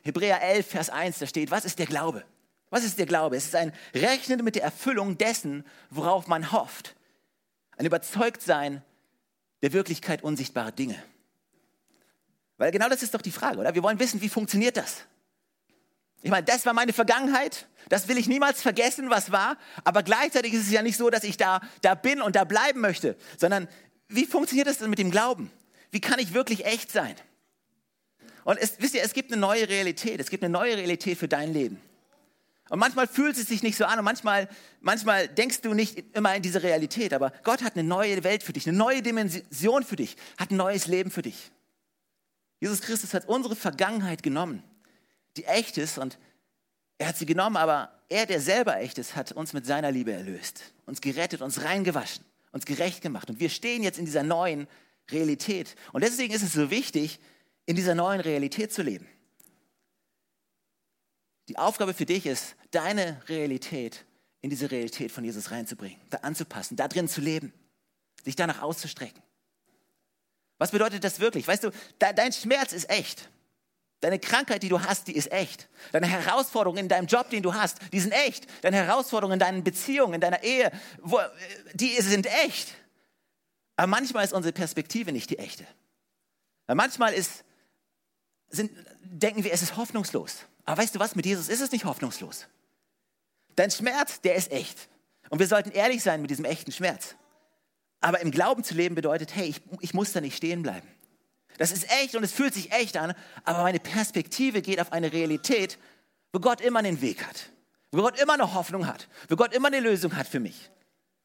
Hebräer 0.05 0.41
11, 0.41 0.67
Vers 0.69 0.89
1, 0.89 1.19
da 1.19 1.27
steht, 1.27 1.51
was 1.51 1.65
ist 1.65 1.81
der 1.81 1.87
Glaube? 1.87 2.25
Was 2.71 2.85
ist 2.85 2.97
der 2.97 3.07
Glaube? 3.07 3.35
Es 3.35 3.47
ist 3.47 3.57
ein 3.57 3.73
Rechnen 3.93 4.45
mit 4.45 4.55
der 4.55 4.63
Erfüllung 4.63 5.19
dessen, 5.19 5.67
worauf 5.91 6.29
man 6.29 6.53
hofft. 6.53 6.95
Ein 7.77 7.87
Überzeugtsein 7.87 8.83
der 9.63 9.73
Wirklichkeit 9.73 10.23
unsichtbarer 10.23 10.71
Dinge. 10.71 11.03
Weil 12.57 12.71
genau 12.71 12.89
das 12.89 13.03
ist 13.03 13.15
doch 13.15 13.23
die 13.23 13.33
Frage, 13.33 13.59
oder? 13.59 13.75
Wir 13.75 13.83
wollen 13.83 13.99
wissen, 13.99 14.21
wie 14.21 14.29
funktioniert 14.29 14.77
das? 14.77 15.07
Ich 16.23 16.31
meine, 16.31 16.45
das 16.45 16.67
war 16.67 16.73
meine 16.73 16.93
Vergangenheit. 16.93 17.67
Das 17.89 18.09
will 18.09 18.19
ich 18.19 18.29
niemals 18.29 18.61
vergessen, 18.61 19.11
was 19.11 19.31
war. 19.33 19.57
Aber 19.85 20.03
gleichzeitig 20.03 20.53
ist 20.53 20.67
es 20.67 20.71
ja 20.71 20.83
nicht 20.83 20.97
so, 20.97 21.11
dass 21.11 21.25
ich 21.25 21.37
da, 21.37 21.61
da 21.81 21.95
bin 21.95 22.21
und 22.21 22.37
da 22.37 22.45
bleiben 22.45 22.81
möchte, 22.81 23.17
sondern 23.37 23.69
wie 24.09 24.27
funktioniert 24.27 24.67
das 24.67 24.79
denn 24.79 24.91
mit 24.91 24.99
dem 24.99 25.11
Glauben? 25.11 25.51
Wie 25.91 26.01
kann 26.01 26.19
ich 26.19 26.35
wirklich 26.35 26.65
echt 26.67 26.91
sein? 26.91 27.15
Und 28.45 28.59
es, 28.59 28.81
wisst 28.81 28.95
ihr, 28.95 29.03
es 29.03 29.13
gibt 29.13 29.33
eine 29.33 29.41
neue 29.41 29.69
Realität. 29.69 30.21
Es 30.21 30.31
gibt 30.31 30.43
eine 30.43 30.53
neue 30.53 30.77
Realität 30.77 31.19
für 31.19 31.29
dein 31.29 31.53
Leben. 31.53 31.81
Und 32.69 32.79
manchmal 32.79 33.07
fühlt 33.07 33.37
es 33.37 33.47
sich 33.47 33.63
nicht 33.63 33.77
so 33.77 33.87
an 33.87 33.99
und 33.99 34.05
manchmal, 34.05 34.49
manchmal 34.81 35.27
denkst 35.27 35.63
du 35.63 35.73
nicht 35.73 36.05
immer 36.15 36.35
in 36.35 36.43
diese 36.43 36.63
Realität. 36.63 37.15
Aber 37.15 37.33
Gott 37.43 37.63
hat 37.63 37.75
eine 37.75 37.85
neue 37.87 38.23
Welt 38.25 38.43
für 38.43 38.53
dich, 38.53 38.69
eine 38.69 38.77
neue 38.77 39.03
Dimension 39.03 39.85
für 39.85 39.97
dich, 39.97 40.17
hat 40.39 40.51
ein 40.51 40.57
neues 40.57 40.87
Leben 40.87 41.11
für 41.11 41.23
dich. 41.23 41.51
Jesus 42.61 42.81
Christus 42.83 43.15
hat 43.15 43.27
unsere 43.27 43.57
Vergangenheit 43.57 44.23
genommen, 44.23 44.63
die 45.39 45.45
echt 45.45 45.79
ist 45.79 45.99
und 45.99 46.19
er 46.99 47.09
hat 47.09 47.17
sie 47.17 47.27
genommen, 47.27 47.57
aber 47.57 47.93
er, 48.09 48.27
der 48.27 48.41
selber 48.41 48.79
echt 48.79 48.99
ist, 48.99 49.15
hat 49.15 49.33
uns 49.33 49.53
mit 49.53 49.67
seiner 49.67 49.91
Liebe 49.91 50.13
erlöst, 50.13 50.73
uns 50.87 51.01
gerettet, 51.01 51.41
uns 51.41 51.63
reingewaschen, 51.63 52.25
uns 52.53 52.65
gerecht 52.65 53.03
gemacht. 53.03 53.31
Und 53.31 53.39
wir 53.39 53.51
stehen 53.51 53.83
jetzt 53.83 53.99
in 53.99 54.05
dieser 54.05 54.23
neuen 54.23 54.67
Realität. 55.11 55.77
Und 55.93 56.03
deswegen 56.03 56.35
ist 56.35 56.43
es 56.43 56.53
so 56.53 56.71
wichtig, 56.71 57.21
in 57.67 57.77
dieser 57.77 57.95
neuen 57.95 58.21
Realität 58.21 58.73
zu 58.73 58.83
leben. 58.83 59.07
Die 61.49 61.57
Aufgabe 61.57 61.95
für 61.95 62.07
dich 62.07 62.27
ist, 62.27 62.57
deine 62.71 63.23
Realität 63.29 64.05
in 64.41 64.51
diese 64.51 64.71
Realität 64.71 65.13
von 65.13 65.25
Jesus 65.25 65.51
reinzubringen, 65.51 66.01
da 66.11 66.19
anzupassen, 66.19 66.77
da 66.77 66.89
drin 66.89 67.09
zu 67.09 67.21
leben, 67.21 67.53
sich 68.25 68.37
danach 68.37 68.63
auszustrecken. 68.63 69.23
Was 70.59 70.73
bedeutet 70.73 71.05
das 71.05 71.21
wirklich? 71.21 71.47
Weißt 71.47 71.65
du, 71.65 71.71
dein 71.99 72.33
Schmerz 72.33 72.73
ist 72.73 72.91
echt. 72.91 73.29
Deine 74.01 74.21
Krankheit, 74.21 74.63
die 74.63 74.69
du 74.69 74.81
hast, 74.81 75.09
die 75.09 75.17
ist 75.17 75.33
echt. 75.33 75.69
Deine 75.91 76.07
Herausforderungen 76.07 76.79
in 76.79 76.89
deinem 76.89 77.07
Job, 77.07 77.31
den 77.31 77.43
du 77.43 77.55
hast, 77.55 77.79
die 77.93 77.99
sind 77.99 78.13
echt. 78.13 78.47
Deine 78.63 78.77
Herausforderungen 78.77 79.35
in 79.35 79.41
deinen 79.41 79.65
Beziehungen, 79.65 80.15
in 80.15 80.21
deiner 80.21 80.43
Ehe, 80.45 80.71
wo, 81.03 81.19
die 81.75 82.01
sind 82.01 82.27
echt. 82.45 82.75
Aber 83.75 83.89
manchmal 83.89 84.25
ist 84.25 84.33
unsere 84.33 84.53
Perspektive 84.53 85.13
nicht 85.13 85.31
die 85.31 85.39
echte. 85.39 85.67
Weil 86.67 86.77
manchmal 86.77 87.13
ist, 87.13 87.45
sind, 88.51 88.71
denken 89.03 89.43
wir, 89.43 89.53
es 89.53 89.63
ist 89.63 89.77
hoffnungslos. 89.77 90.45
Aber 90.65 90.81
weißt 90.81 90.95
du 90.95 91.01
was, 91.01 91.17
mit 91.17 91.27
Jesus 91.27 91.49
ist 91.49 91.61
es 91.61 91.73
nicht 91.73 91.85
hoffnungslos. 91.85 92.47
Dein 93.57 93.71
Schmerz, 93.71 94.21
der 94.21 94.37
ist 94.37 94.53
echt. 94.53 94.89
Und 95.31 95.41
wir 95.41 95.49
sollten 95.49 95.73
ehrlich 95.73 96.03
sein 96.03 96.21
mit 96.21 96.31
diesem 96.31 96.45
echten 96.45 96.71
Schmerz. 96.71 97.17
Aber 98.01 98.21
im 98.21 98.31
Glauben 98.31 98.63
zu 98.63 98.75
leben 98.75 98.95
bedeutet, 98.95 99.35
hey, 99.35 99.49
ich, 99.49 99.61
ich 99.81 99.93
muss 99.93 100.13
da 100.13 100.21
nicht 100.21 100.37
stehen 100.37 100.63
bleiben. 100.63 100.87
Das 101.59 101.73
ist 101.73 101.91
echt 101.91 102.15
und 102.15 102.25
es 102.25 102.33
fühlt 102.33 102.55
sich 102.55 102.73
echt 102.73 102.97
an, 102.97 103.15
aber 103.45 103.63
meine 103.63 103.81
Perspektive 103.81 104.63
geht 104.63 104.81
auf 104.81 104.93
eine 104.93 105.13
Realität, 105.13 105.77
wo 106.33 106.41
Gott 106.41 106.61
immer 106.61 106.79
einen 106.79 107.03
Weg 107.03 107.27
hat, 107.27 107.51
wo 107.91 108.01
Gott 108.01 108.19
immer 108.19 108.35
eine 108.35 108.55
Hoffnung 108.55 108.87
hat, 108.87 109.09
wo 109.29 109.37
Gott 109.37 109.53
immer 109.53 109.69
eine 109.69 109.81
Lösung 109.81 110.17
hat 110.17 110.29
für 110.29 110.41
mich. 110.41 110.71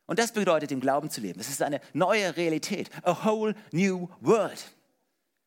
Und 0.05 0.19
das 0.19 0.33
bedeutet, 0.33 0.71
im 0.71 0.81
Glauben 0.81 1.09
zu 1.09 1.21
leben. 1.21 1.39
Es 1.39 1.49
ist 1.49 1.61
eine 1.61 1.79
neue 1.93 2.35
Realität, 2.35 2.89
a 3.03 3.25
whole 3.25 3.55
new 3.71 4.09
world. 4.19 4.61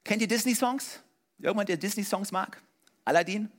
Kennt 0.04 0.22
ihr 0.22 0.28
Disney-Songs? 0.28 1.00
Irgendjemand, 1.38 1.68
der 1.68 1.76
Disney-Songs 1.76 2.32
mag? 2.32 2.62
Aladdin? 3.04 3.50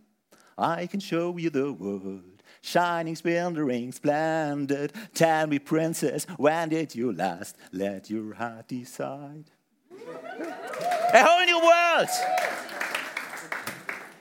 I 0.58 0.88
can 0.88 1.00
show 1.00 1.38
you 1.38 1.52
the 1.52 1.78
world. 1.78 2.42
Shining, 2.62 3.16
splendouring, 3.16 3.92
splendid. 3.92 4.92
Tell 5.14 5.46
me, 5.46 5.60
princess, 5.60 6.26
when 6.38 6.70
did 6.70 6.96
you 6.96 7.12
last 7.12 7.58
let 7.72 8.10
your 8.10 8.34
heart 8.34 8.68
decide? 8.68 9.52
A 11.14 11.24
whole 11.24 11.46
new 11.46 11.62
world. 11.62 12.10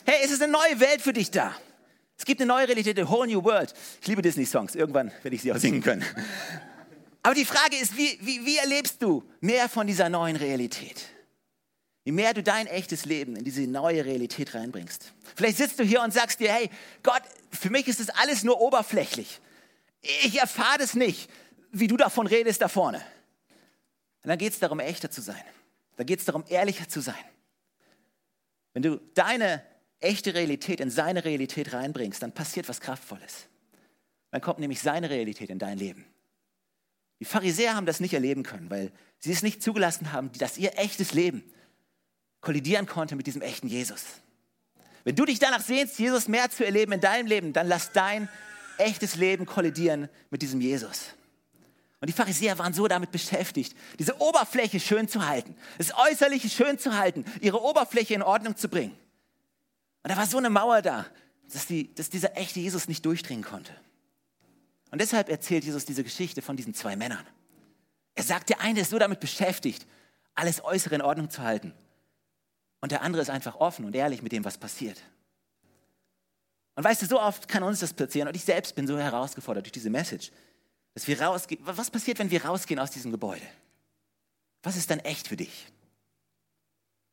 Hey, 0.05 0.21
es 0.25 0.31
ist 0.31 0.43
eine 0.43 0.53
neue 0.53 0.79
Welt 0.79 1.03
für 1.03 1.13
dich 1.13 1.31
da. 1.31 1.55
Es 2.17 2.25
gibt 2.25 2.41
eine 2.41 2.49
neue 2.49 2.69
Realität, 2.69 2.99
a 3.01 3.09
whole 3.09 3.27
new 3.27 3.43
world. 3.43 3.75
Ich 4.01 4.07
liebe 4.07 4.23
Disney-Songs. 4.23 4.75
Irgendwann 4.75 5.11
werde 5.23 5.35
ich 5.35 5.43
sie 5.43 5.53
auch 5.53 5.57
singen 5.57 5.83
können. 5.83 6.05
Aber 7.23 7.35
die 7.35 7.45
Frage 7.45 7.77
ist, 7.77 7.97
wie, 7.97 8.19
wie, 8.23 8.47
wie 8.47 8.57
erlebst 8.59 9.03
du 9.03 9.25
mehr 9.41 9.69
von 9.69 9.87
dieser 9.89 10.09
neuen 10.09 10.37
Realität? 10.37 11.07
Je 12.05 12.13
mehr 12.13 12.33
du 12.35 12.43
dein 12.45 12.69
echtes 12.69 13.05
Leben 13.05 13.35
in 13.35 13.45
diese 13.45 13.63
neue 13.63 14.05
Realität 14.05 14.55
reinbringst. 14.55 15.13
Vielleicht 15.35 15.57
sitzt 15.57 15.81
du 15.81 15.83
hier 15.83 16.03
und 16.03 16.15
sagst 16.15 16.39
dir, 16.39 16.53
hey, 16.53 16.71
Gott, 17.03 17.23
für 17.51 17.71
mich 17.71 17.89
ist 17.89 17.99
das 17.99 18.11
alles 18.11 18.45
nur 18.45 18.61
oberflächlich. 18.61 19.41
Ich 20.03 20.39
erfahre 20.39 20.79
das 20.79 20.95
nicht, 20.95 21.29
wie 21.73 21.89
du 21.89 21.97
davon 21.97 22.29
redest 22.29 22.63
da 22.63 22.69
vorne. 22.69 22.99
Und 24.23 24.29
dann 24.29 24.39
geht 24.39 24.53
es 24.53 24.61
darum, 24.61 24.79
echter 24.79 25.11
zu 25.11 25.21
sein. 25.21 25.43
Da 25.97 26.05
geht 26.05 26.21
es 26.21 26.25
darum, 26.25 26.45
ehrlicher 26.49 26.89
zu 26.89 27.01
sein. 27.01 27.15
Wenn 28.73 28.83
du 28.83 29.01
deine 29.15 29.63
echte 30.01 30.35
Realität 30.35 30.81
in 30.81 30.91
seine 30.91 31.25
Realität 31.25 31.73
reinbringst, 31.73 32.23
dann 32.23 32.33
passiert 32.33 32.69
was 32.69 32.81
Kraftvolles. 32.81 33.49
Dann 34.31 34.41
kommt 34.41 34.59
nämlich 34.59 34.81
seine 34.81 35.09
Realität 35.09 35.51
in 35.51 35.59
dein 35.59 35.79
Leben. 35.79 36.05
Die 37.21 37.25
Pharisäer 37.25 37.75
haben 37.75 37.87
das 37.87 38.01
nicht 38.01 38.13
erleben 38.13 38.43
können, 38.43 38.69
weil 38.69 38.93
sie 39.19 39.33
es 39.33 39.43
nicht 39.43 39.63
zugelassen 39.63 40.13
haben, 40.13 40.31
dass 40.33 40.59
ihr 40.59 40.79
echtes 40.79 41.15
Leben 41.15 41.43
kollidieren 42.43 42.87
konnte 42.87 43.17
mit 43.17 43.27
diesem 43.27 43.41
echten 43.41 43.69
Jesus. 43.69 44.05
Wenn 45.05 45.17
du 45.17 45.25
dich 45.25 45.39
danach 45.39 45.63
sehnst, 45.63 45.99
Jesus 45.99 46.29
mehr 46.29 46.51
zu 46.51 46.65
erleben 46.65 46.93
in 46.93 47.01
deinem 47.01 47.27
Leben, 47.27 47.53
dann 47.53 47.69
lass 47.69 47.93
dein 47.93 48.29
echtes 48.77 49.17
Leben 49.17 49.47
kollidieren 49.47 50.11
mit 50.31 50.43
diesem 50.43 50.61
Jesus. 50.61 51.16
Und 52.01 52.09
die 52.09 52.13
Pharisäer 52.13 52.59
waren 52.59 52.75
so 52.75 52.87
damit 52.89 53.11
beschäftigt, 53.11 53.75
diese 53.99 54.21
Oberfläche 54.21 54.81
schön 54.81 55.09
zu 55.09 55.27
halten, 55.27 55.57
das 55.79 55.95
Äußerliche 55.95 56.49
schön 56.49 56.79
zu 56.79 56.97
halten, 56.97 57.25
ihre 57.41 57.63
Oberfläche 57.63 58.15
in 58.15 58.23
Ordnung 58.23 58.57
zu 58.57 58.69
bringen. 58.69 58.97
Und 60.03 60.11
da 60.11 60.17
war 60.17 60.27
so 60.27 60.39
eine 60.39 60.51
Mauer 60.51 60.83
da, 60.83 61.07
dass, 61.53 61.67
die, 61.67 61.95
dass 61.95 62.11
dieser 62.11 62.37
echte 62.37 62.61
Jesus 62.61 62.87
nicht 62.87 63.05
durchdringen 63.05 63.45
konnte. 63.45 63.73
Und 64.91 65.01
deshalb 65.01 65.29
erzählt 65.29 65.65
Jesus 65.65 65.85
diese 65.85 66.05
Geschichte 66.05 66.43
von 66.43 66.57
diesen 66.57 66.75
zwei 66.75 66.97
Männern. 66.97 67.27
Er 68.15 68.23
sagt, 68.23 68.51
der 68.51 68.61
eine 68.61 68.81
ist 68.81 68.91
so 68.91 68.99
damit 68.99 69.21
beschäftigt, 69.21 69.87
alles 70.35 70.63
Äußere 70.63 70.95
in 70.95 71.03
Ordnung 71.03 71.31
zu 71.31 71.43
halten. 71.43 71.73
Und 72.81 72.93
der 72.93 73.03
andere 73.03 73.23
ist 73.23 73.31
einfach 73.31 73.57
offen 73.57 73.85
und 73.85 73.97
ehrlich 73.97 74.23
mit 74.23 74.33
dem, 74.33 74.45
was 74.45 74.59
passiert. 74.59 75.03
Und 76.77 76.85
weißt 76.85 77.03
du, 77.03 77.07
so 77.07 77.21
oft 77.21 77.49
kann 77.49 77.63
uns 77.63 77.81
das 77.81 77.95
passieren 77.95 78.29
und 78.29 78.37
ich 78.37 78.45
selbst 78.45 78.75
bin 78.75 78.87
so 78.87 78.99
herausgefordert 78.99 79.65
durch 79.65 79.73
diese 79.73 79.91
Message, 79.91 80.31
dass 80.97 81.07
wir 81.07 81.21
rausgehen. 81.21 81.61
Was 81.63 81.91
passiert, 81.91 82.19
wenn 82.19 82.31
wir 82.31 82.47
rausgehen 82.47 82.81
aus 82.81 82.91
diesem 82.91 83.13
Gebäude? 83.13 83.45
Was 84.63 84.77
ist 84.77 84.91
dann 84.91 84.99
echt 85.01 85.29
für 85.29 85.37
dich? 85.37 85.67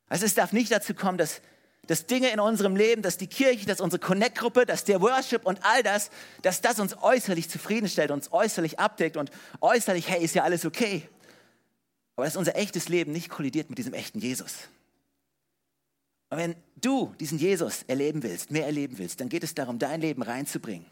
Also 0.07 0.25
es 0.25 0.35
darf 0.35 0.53
nicht 0.53 0.71
dazu 0.71 0.93
kommen, 0.93 1.17
dass, 1.17 1.41
dass 1.85 2.05
Dinge 2.05 2.29
in 2.29 2.39
unserem 2.39 2.77
Leben, 2.77 3.01
dass 3.01 3.17
die 3.17 3.27
Kirche, 3.27 3.65
dass 3.65 3.81
unsere 3.81 3.99
Connect-Gruppe, 3.99 4.65
dass 4.65 4.85
der 4.85 5.01
Worship 5.01 5.45
und 5.45 5.65
all 5.65 5.83
das, 5.83 6.11
dass 6.43 6.61
das 6.61 6.79
uns 6.79 6.95
äußerlich 7.01 7.49
zufriedenstellt, 7.49 8.11
uns 8.11 8.31
äußerlich 8.31 8.79
abdeckt 8.79 9.17
und 9.17 9.31
äußerlich, 9.59 10.07
hey, 10.07 10.23
ist 10.23 10.33
ja 10.33 10.43
alles 10.43 10.63
okay. 10.63 11.09
Aber 12.15 12.25
dass 12.25 12.37
unser 12.37 12.55
echtes 12.55 12.87
Leben 12.87 13.11
nicht 13.11 13.27
kollidiert 13.27 13.67
mit 13.69 13.79
diesem 13.79 13.93
echten 13.93 14.19
Jesus. 14.19 14.69
Und 16.29 16.37
wenn 16.37 16.55
du 16.77 17.13
diesen 17.19 17.37
Jesus 17.37 17.83
erleben 17.87 18.23
willst, 18.23 18.49
mehr 18.49 18.65
erleben 18.65 18.97
willst, 18.97 19.19
dann 19.19 19.27
geht 19.27 19.43
es 19.43 19.55
darum, 19.55 19.77
dein 19.77 19.99
Leben 19.99 20.21
reinzubringen, 20.21 20.85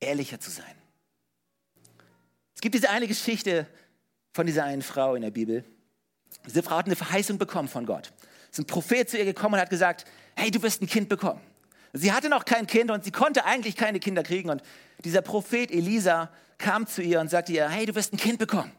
ehrlicher 0.00 0.40
zu 0.40 0.50
sein. 0.50 0.83
Gibt 2.64 2.76
diese 2.76 2.88
eine 2.88 3.06
Geschichte 3.06 3.66
von 4.32 4.46
dieser 4.46 4.64
einen 4.64 4.80
Frau 4.80 5.16
in 5.16 5.20
der 5.20 5.30
Bibel. 5.30 5.64
Diese 6.46 6.62
Frau 6.62 6.78
hat 6.78 6.86
eine 6.86 6.96
Verheißung 6.96 7.36
bekommen 7.36 7.68
von 7.68 7.84
Gott. 7.84 8.10
Es 8.50 8.58
ist 8.58 8.64
ein 8.64 8.66
Prophet 8.66 9.10
zu 9.10 9.18
ihr 9.18 9.26
gekommen 9.26 9.56
und 9.56 9.60
hat 9.60 9.68
gesagt, 9.68 10.06
hey, 10.34 10.50
du 10.50 10.62
wirst 10.62 10.80
ein 10.80 10.86
Kind 10.86 11.10
bekommen. 11.10 11.42
Sie 11.92 12.10
hatte 12.10 12.30
noch 12.30 12.46
kein 12.46 12.66
Kind 12.66 12.90
und 12.90 13.04
sie 13.04 13.10
konnte 13.10 13.44
eigentlich 13.44 13.76
keine 13.76 14.00
Kinder 14.00 14.22
kriegen. 14.22 14.48
Und 14.48 14.62
dieser 15.04 15.20
Prophet 15.20 15.70
Elisa 15.70 16.30
kam 16.56 16.86
zu 16.86 17.02
ihr 17.02 17.20
und 17.20 17.28
sagte 17.28 17.52
ihr, 17.52 17.68
hey, 17.68 17.84
du 17.84 17.94
wirst 17.94 18.14
ein 18.14 18.16
Kind 18.16 18.38
bekommen. 18.38 18.72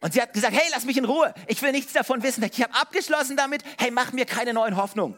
Und 0.00 0.12
sie 0.12 0.20
hat 0.20 0.32
gesagt, 0.32 0.56
hey, 0.56 0.68
lass 0.72 0.84
mich 0.84 0.96
in 0.96 1.04
Ruhe. 1.04 1.32
Ich 1.46 1.62
will 1.62 1.70
nichts 1.70 1.92
davon 1.92 2.24
wissen. 2.24 2.42
Ich 2.42 2.60
habe 2.60 2.74
abgeschlossen 2.74 3.36
damit. 3.36 3.62
Hey, 3.78 3.92
mach 3.92 4.12
mir 4.14 4.26
keine 4.26 4.52
neuen 4.52 4.76
Hoffnungen. 4.76 5.16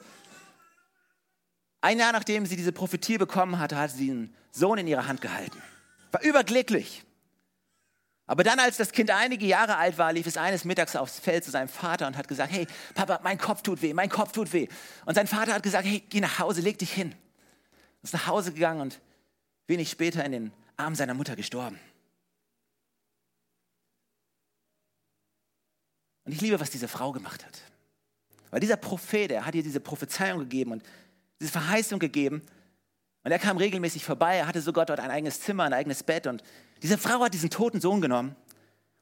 Ein 1.80 1.98
Jahr 1.98 2.12
nachdem 2.12 2.44
sie 2.44 2.56
diese 2.56 2.72
Prophetie 2.72 3.16
bekommen 3.16 3.58
hatte, 3.58 3.78
hat 3.78 3.92
sie 3.92 4.10
einen 4.10 4.34
Sohn 4.50 4.76
in 4.76 4.86
ihrer 4.86 5.06
Hand 5.06 5.22
gehalten. 5.22 5.62
War 6.12 6.20
überglücklich. 6.20 7.06
Aber 8.28 8.44
dann, 8.44 8.60
als 8.60 8.76
das 8.76 8.92
Kind 8.92 9.10
einige 9.10 9.46
Jahre 9.46 9.76
alt 9.76 9.96
war, 9.96 10.12
lief 10.12 10.26
es 10.26 10.36
eines 10.36 10.66
Mittags 10.66 10.94
aufs 10.94 11.18
Feld 11.18 11.44
zu 11.44 11.50
seinem 11.50 11.68
Vater 11.68 12.06
und 12.06 12.16
hat 12.18 12.28
gesagt, 12.28 12.52
hey, 12.52 12.66
Papa, 12.94 13.20
mein 13.22 13.38
Kopf 13.38 13.62
tut 13.62 13.80
weh, 13.80 13.94
mein 13.94 14.10
Kopf 14.10 14.32
tut 14.32 14.52
weh. 14.52 14.68
Und 15.06 15.14
sein 15.14 15.26
Vater 15.26 15.54
hat 15.54 15.62
gesagt, 15.62 15.86
hey, 15.86 16.04
geh 16.10 16.20
nach 16.20 16.38
Hause, 16.38 16.60
leg 16.60 16.78
dich 16.78 16.92
hin. 16.92 17.14
Ist 18.02 18.12
nach 18.12 18.26
Hause 18.26 18.52
gegangen 18.52 18.82
und 18.82 19.00
wenig 19.66 19.90
später 19.90 20.22
in 20.26 20.32
den 20.32 20.52
Armen 20.76 20.94
seiner 20.94 21.14
Mutter 21.14 21.36
gestorben. 21.36 21.80
Und 26.24 26.32
ich 26.32 26.42
liebe, 26.42 26.60
was 26.60 26.68
diese 26.68 26.86
Frau 26.86 27.12
gemacht 27.12 27.46
hat. 27.46 27.62
Weil 28.50 28.60
dieser 28.60 28.76
Prophet, 28.76 29.30
er 29.30 29.46
hat 29.46 29.54
ihr 29.54 29.62
diese 29.62 29.80
Prophezeiung 29.80 30.40
gegeben 30.40 30.72
und 30.72 30.82
diese 31.40 31.50
Verheißung 31.50 31.98
gegeben. 31.98 32.42
Und 33.24 33.32
er 33.32 33.38
kam 33.38 33.56
regelmäßig 33.56 34.04
vorbei, 34.04 34.36
er 34.36 34.46
hatte 34.46 34.60
sogar 34.60 34.84
dort 34.84 35.00
ein 35.00 35.10
eigenes 35.10 35.40
Zimmer, 35.40 35.64
ein 35.64 35.72
eigenes 35.72 36.02
Bett. 36.02 36.26
Und 36.26 36.42
diese 36.82 36.98
Frau 36.98 37.20
hat 37.20 37.34
diesen 37.34 37.50
toten 37.50 37.80
Sohn 37.80 38.00
genommen 38.00 38.36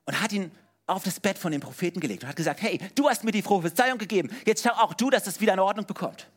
und 0.04 0.20
hat 0.20 0.32
ihn 0.32 0.50
auf 0.86 1.02
das 1.02 1.18
Bett 1.20 1.36
von 1.36 1.52
dem 1.52 1.60
Propheten 1.60 2.00
gelegt 2.00 2.22
und 2.22 2.28
hat 2.28 2.36
gesagt, 2.36 2.62
hey, 2.62 2.78
du 2.94 3.08
hast 3.08 3.24
mir 3.24 3.32
die 3.32 3.42
Prophezeiung 3.42 3.98
gegeben, 3.98 4.30
jetzt 4.44 4.62
schau 4.62 4.70
auch 4.70 4.94
du, 4.94 5.10
dass 5.10 5.24
das 5.24 5.40
wieder 5.40 5.52
in 5.52 5.58
Ordnung 5.58 5.86
bekommt. 5.86 6.28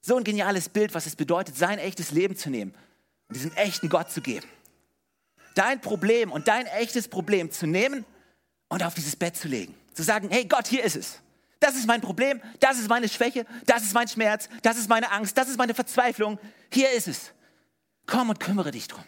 So 0.00 0.16
ein 0.16 0.24
geniales 0.24 0.68
Bild, 0.68 0.94
was 0.94 1.06
es 1.06 1.16
bedeutet, 1.16 1.56
sein 1.56 1.78
echtes 1.78 2.10
Leben 2.10 2.36
zu 2.36 2.50
nehmen 2.50 2.74
und 3.28 3.36
diesem 3.36 3.52
echten 3.52 3.88
Gott 3.88 4.10
zu 4.10 4.20
geben. 4.20 4.46
Dein 5.54 5.80
Problem 5.80 6.32
und 6.32 6.48
dein 6.48 6.66
echtes 6.66 7.08
Problem 7.08 7.50
zu 7.50 7.66
nehmen 7.66 8.04
und 8.68 8.82
auf 8.82 8.94
dieses 8.94 9.16
Bett 9.16 9.36
zu 9.36 9.48
legen. 9.48 9.74
Zu 9.94 10.02
sagen, 10.02 10.28
hey 10.30 10.44
Gott, 10.44 10.66
hier 10.66 10.82
ist 10.82 10.96
es. 10.96 11.20
Das 11.60 11.76
ist 11.76 11.86
mein 11.86 12.00
Problem, 12.00 12.42
das 12.60 12.78
ist 12.78 12.88
meine 12.88 13.08
Schwäche, 13.08 13.46
das 13.64 13.84
ist 13.84 13.94
mein 13.94 14.08
Schmerz, 14.08 14.48
das 14.62 14.76
ist 14.76 14.88
meine 14.88 15.10
Angst, 15.12 15.38
das 15.38 15.48
ist 15.48 15.56
meine 15.56 15.72
Verzweiflung. 15.72 16.38
Hier 16.70 16.90
ist 16.90 17.08
es. 17.08 17.32
Komm 18.06 18.28
und 18.28 18.40
kümmere 18.40 18.72
dich 18.72 18.88
drum. 18.88 19.04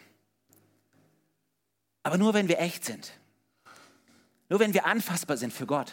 Aber 2.07 2.17
nur 2.17 2.33
wenn 2.33 2.47
wir 2.47 2.59
echt 2.59 2.85
sind. 2.85 3.11
Nur 4.47 4.61
wenn 4.61 4.73
wir 4.73 4.85
anfassbar 4.85 5.35
sind 5.35 5.51
für 5.51 5.65
Gott. 5.65 5.91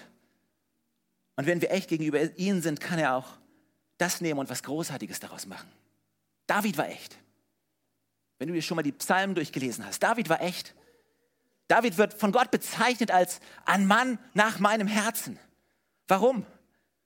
Und 1.34 1.46
wenn 1.46 1.60
wir 1.60 1.72
echt 1.72 1.88
gegenüber 1.88 2.20
ihm 2.38 2.62
sind, 2.62 2.80
kann 2.80 3.00
er 3.00 3.16
auch 3.16 3.26
das 3.98 4.20
nehmen 4.20 4.38
und 4.38 4.48
was 4.48 4.62
Großartiges 4.62 5.18
daraus 5.18 5.46
machen. 5.46 5.68
David 6.46 6.78
war 6.78 6.88
echt. 6.88 7.16
Wenn 8.38 8.46
du 8.46 8.54
dir 8.54 8.62
schon 8.62 8.76
mal 8.76 8.82
die 8.82 8.92
Psalmen 8.92 9.34
durchgelesen 9.34 9.84
hast, 9.84 10.04
David 10.04 10.28
war 10.28 10.40
echt. 10.40 10.76
David 11.66 11.98
wird 11.98 12.14
von 12.14 12.30
Gott 12.30 12.52
bezeichnet 12.52 13.10
als 13.10 13.40
ein 13.64 13.84
Mann 13.84 14.20
nach 14.34 14.60
meinem 14.60 14.86
Herzen. 14.86 15.36
Warum? 16.06 16.46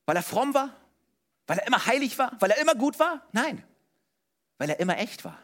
Weil 0.05 0.17
er 0.17 0.23
fromm 0.23 0.53
war? 0.53 0.77
Weil 1.47 1.61
er 1.61 1.67
immer 1.67 1.87
heilig 1.87 2.19
war? 2.19 2.37
Weil 2.41 2.51
er 2.51 2.61
immer 2.61 2.75
gut 2.75 2.99
war? 2.99 3.27
Nein, 3.33 3.65
weil 4.59 4.69
er 4.69 4.81
immer 4.81 4.99
echt 4.99 5.25
war. 5.25 5.39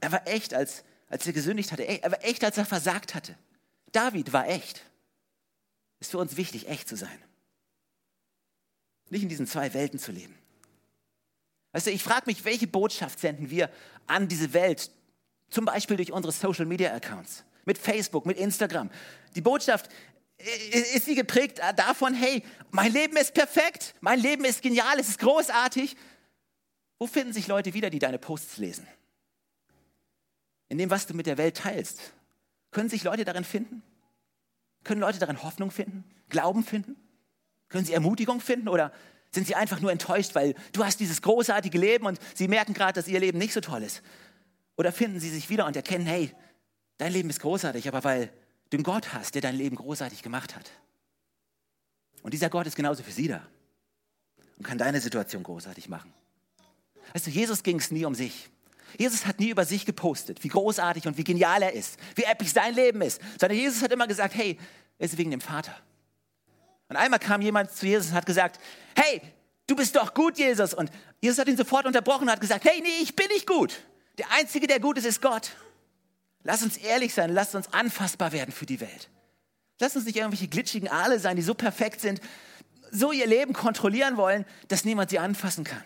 Er 0.00 0.10
war 0.10 0.26
echt, 0.26 0.54
als, 0.54 0.84
als 1.08 1.26
er 1.26 1.32
gesündigt 1.32 1.72
hatte. 1.72 1.82
Er 1.82 2.10
war 2.10 2.24
echt, 2.24 2.44
als 2.44 2.58
er 2.58 2.66
versagt 2.66 3.14
hatte. 3.14 3.36
David 3.92 4.32
war 4.32 4.48
echt. 4.48 4.82
Ist 6.00 6.10
für 6.10 6.18
uns 6.18 6.36
wichtig, 6.36 6.68
echt 6.68 6.88
zu 6.88 6.96
sein. 6.96 7.22
Nicht 9.08 9.22
in 9.22 9.28
diesen 9.28 9.46
zwei 9.46 9.72
Welten 9.72 9.98
zu 9.98 10.12
leben. 10.12 10.36
Weißt 11.72 11.86
du, 11.86 11.90
ich 11.90 12.02
frage 12.02 12.24
mich, 12.26 12.44
welche 12.44 12.66
Botschaft 12.66 13.20
senden 13.20 13.50
wir 13.50 13.70
an 14.06 14.28
diese 14.28 14.52
Welt? 14.52 14.90
Zum 15.50 15.64
Beispiel 15.64 15.96
durch 15.96 16.10
unsere 16.10 16.32
Social 16.32 16.66
Media 16.66 16.92
Accounts, 16.92 17.44
mit 17.64 17.78
Facebook, 17.78 18.26
mit 18.26 18.36
Instagram. 18.36 18.90
Die 19.34 19.40
Botschaft 19.40 19.90
ist 20.38 21.06
sie 21.06 21.14
geprägt 21.14 21.60
davon, 21.76 22.14
hey, 22.14 22.42
mein 22.70 22.92
Leben 22.92 23.16
ist 23.16 23.32
perfekt, 23.32 23.94
mein 24.00 24.18
Leben 24.18 24.44
ist 24.44 24.60
genial, 24.62 24.98
es 24.98 25.08
ist 25.08 25.18
großartig. 25.18 25.96
Wo 26.98 27.06
finden 27.06 27.32
sich 27.32 27.46
Leute 27.46 27.74
wieder, 27.74 27.90
die 27.90 27.98
deine 27.98 28.18
Posts 28.18 28.56
lesen? 28.56 28.86
In 30.68 30.78
dem, 30.78 30.90
was 30.90 31.06
du 31.06 31.14
mit 31.14 31.26
der 31.26 31.38
Welt 31.38 31.56
teilst. 31.56 32.12
Können 32.70 32.88
sich 32.88 33.04
Leute 33.04 33.24
darin 33.24 33.44
finden? 33.44 33.82
Können 34.84 35.00
Leute 35.00 35.18
darin 35.18 35.42
Hoffnung 35.42 35.70
finden? 35.70 36.04
Glauben 36.28 36.64
finden? 36.64 36.96
Können 37.68 37.84
sie 37.84 37.92
Ermutigung 37.92 38.40
finden? 38.40 38.68
Oder 38.68 38.92
sind 39.32 39.46
sie 39.46 39.54
einfach 39.54 39.80
nur 39.80 39.92
enttäuscht, 39.92 40.34
weil 40.34 40.54
du 40.72 40.84
hast 40.84 41.00
dieses 41.00 41.22
großartige 41.22 41.78
Leben 41.78 42.06
und 42.06 42.18
sie 42.34 42.48
merken 42.48 42.74
gerade, 42.74 42.94
dass 42.94 43.08
ihr 43.08 43.20
Leben 43.20 43.38
nicht 43.38 43.52
so 43.52 43.60
toll 43.60 43.82
ist? 43.82 44.02
Oder 44.76 44.92
finden 44.92 45.20
sie 45.20 45.30
sich 45.30 45.48
wieder 45.50 45.66
und 45.66 45.76
erkennen, 45.76 46.06
hey, 46.06 46.32
dein 46.98 47.12
Leben 47.12 47.30
ist 47.30 47.40
großartig, 47.40 47.88
aber 47.88 48.04
weil 48.04 48.32
du 48.70 48.76
einen 48.76 48.84
Gott 48.84 49.12
hast, 49.12 49.34
der 49.34 49.42
dein 49.42 49.56
Leben 49.56 49.76
großartig 49.76 50.22
gemacht 50.22 50.54
hat. 50.54 50.70
Und 52.22 52.34
dieser 52.34 52.50
Gott 52.50 52.66
ist 52.66 52.76
genauso 52.76 53.02
für 53.02 53.12
sie 53.12 53.28
da 53.28 53.46
und 54.58 54.64
kann 54.64 54.78
deine 54.78 55.00
Situation 55.00 55.42
großartig 55.42 55.88
machen. 55.88 56.12
Weißt 57.12 57.26
du, 57.26 57.30
Jesus 57.30 57.62
ging 57.62 57.78
es 57.78 57.90
nie 57.90 58.04
um 58.04 58.14
sich. 58.14 58.50
Jesus 58.98 59.26
hat 59.26 59.40
nie 59.40 59.50
über 59.50 59.64
sich 59.64 59.84
gepostet, 59.84 60.42
wie 60.44 60.48
großartig 60.48 61.06
und 61.06 61.16
wie 61.16 61.24
genial 61.24 61.62
er 61.62 61.72
ist, 61.72 61.98
wie 62.14 62.24
episch 62.24 62.52
sein 62.52 62.74
Leben 62.74 63.02
ist, 63.02 63.20
sondern 63.40 63.58
Jesus 63.58 63.82
hat 63.82 63.92
immer 63.92 64.06
gesagt, 64.06 64.34
hey, 64.34 64.58
es 64.98 65.12
ist 65.12 65.18
wegen 65.18 65.30
dem 65.30 65.40
Vater. 65.40 65.74
Und 66.88 66.96
einmal 66.96 67.18
kam 67.18 67.42
jemand 67.42 67.72
zu 67.72 67.86
Jesus 67.86 68.08
und 68.08 68.14
hat 68.14 68.26
gesagt, 68.26 68.60
hey, 68.94 69.20
du 69.66 69.74
bist 69.74 69.96
doch 69.96 70.14
gut, 70.14 70.38
Jesus. 70.38 70.72
Und 70.72 70.90
Jesus 71.20 71.38
hat 71.38 71.48
ihn 71.48 71.56
sofort 71.56 71.86
unterbrochen 71.86 72.24
und 72.24 72.30
hat 72.30 72.40
gesagt, 72.40 72.64
hey, 72.64 72.80
nee, 72.80 73.02
ich 73.02 73.16
bin 73.16 73.26
nicht 73.28 73.46
gut. 73.46 73.80
Der 74.18 74.30
Einzige, 74.32 74.66
der 74.66 74.80
gut 74.80 74.98
ist, 74.98 75.04
ist 75.04 75.20
Gott. 75.20 75.50
Lass 76.42 76.62
uns 76.62 76.76
ehrlich 76.76 77.12
sein, 77.12 77.34
lass 77.34 77.54
uns 77.54 77.72
anfassbar 77.72 78.32
werden 78.32 78.52
für 78.52 78.66
die 78.66 78.80
Welt. 78.80 79.10
Lass 79.80 79.96
uns 79.96 80.06
nicht 80.06 80.16
irgendwelche 80.16 80.48
glitschigen 80.48 80.88
Aale 80.88 81.18
sein, 81.18 81.36
die 81.36 81.42
so 81.42 81.54
perfekt 81.54 82.00
sind, 82.00 82.20
so 82.90 83.12
ihr 83.12 83.26
Leben 83.26 83.52
kontrollieren 83.52 84.16
wollen, 84.16 84.46
dass 84.68 84.84
niemand 84.84 85.10
sie 85.10 85.18
anfassen 85.18 85.64
kann, 85.64 85.82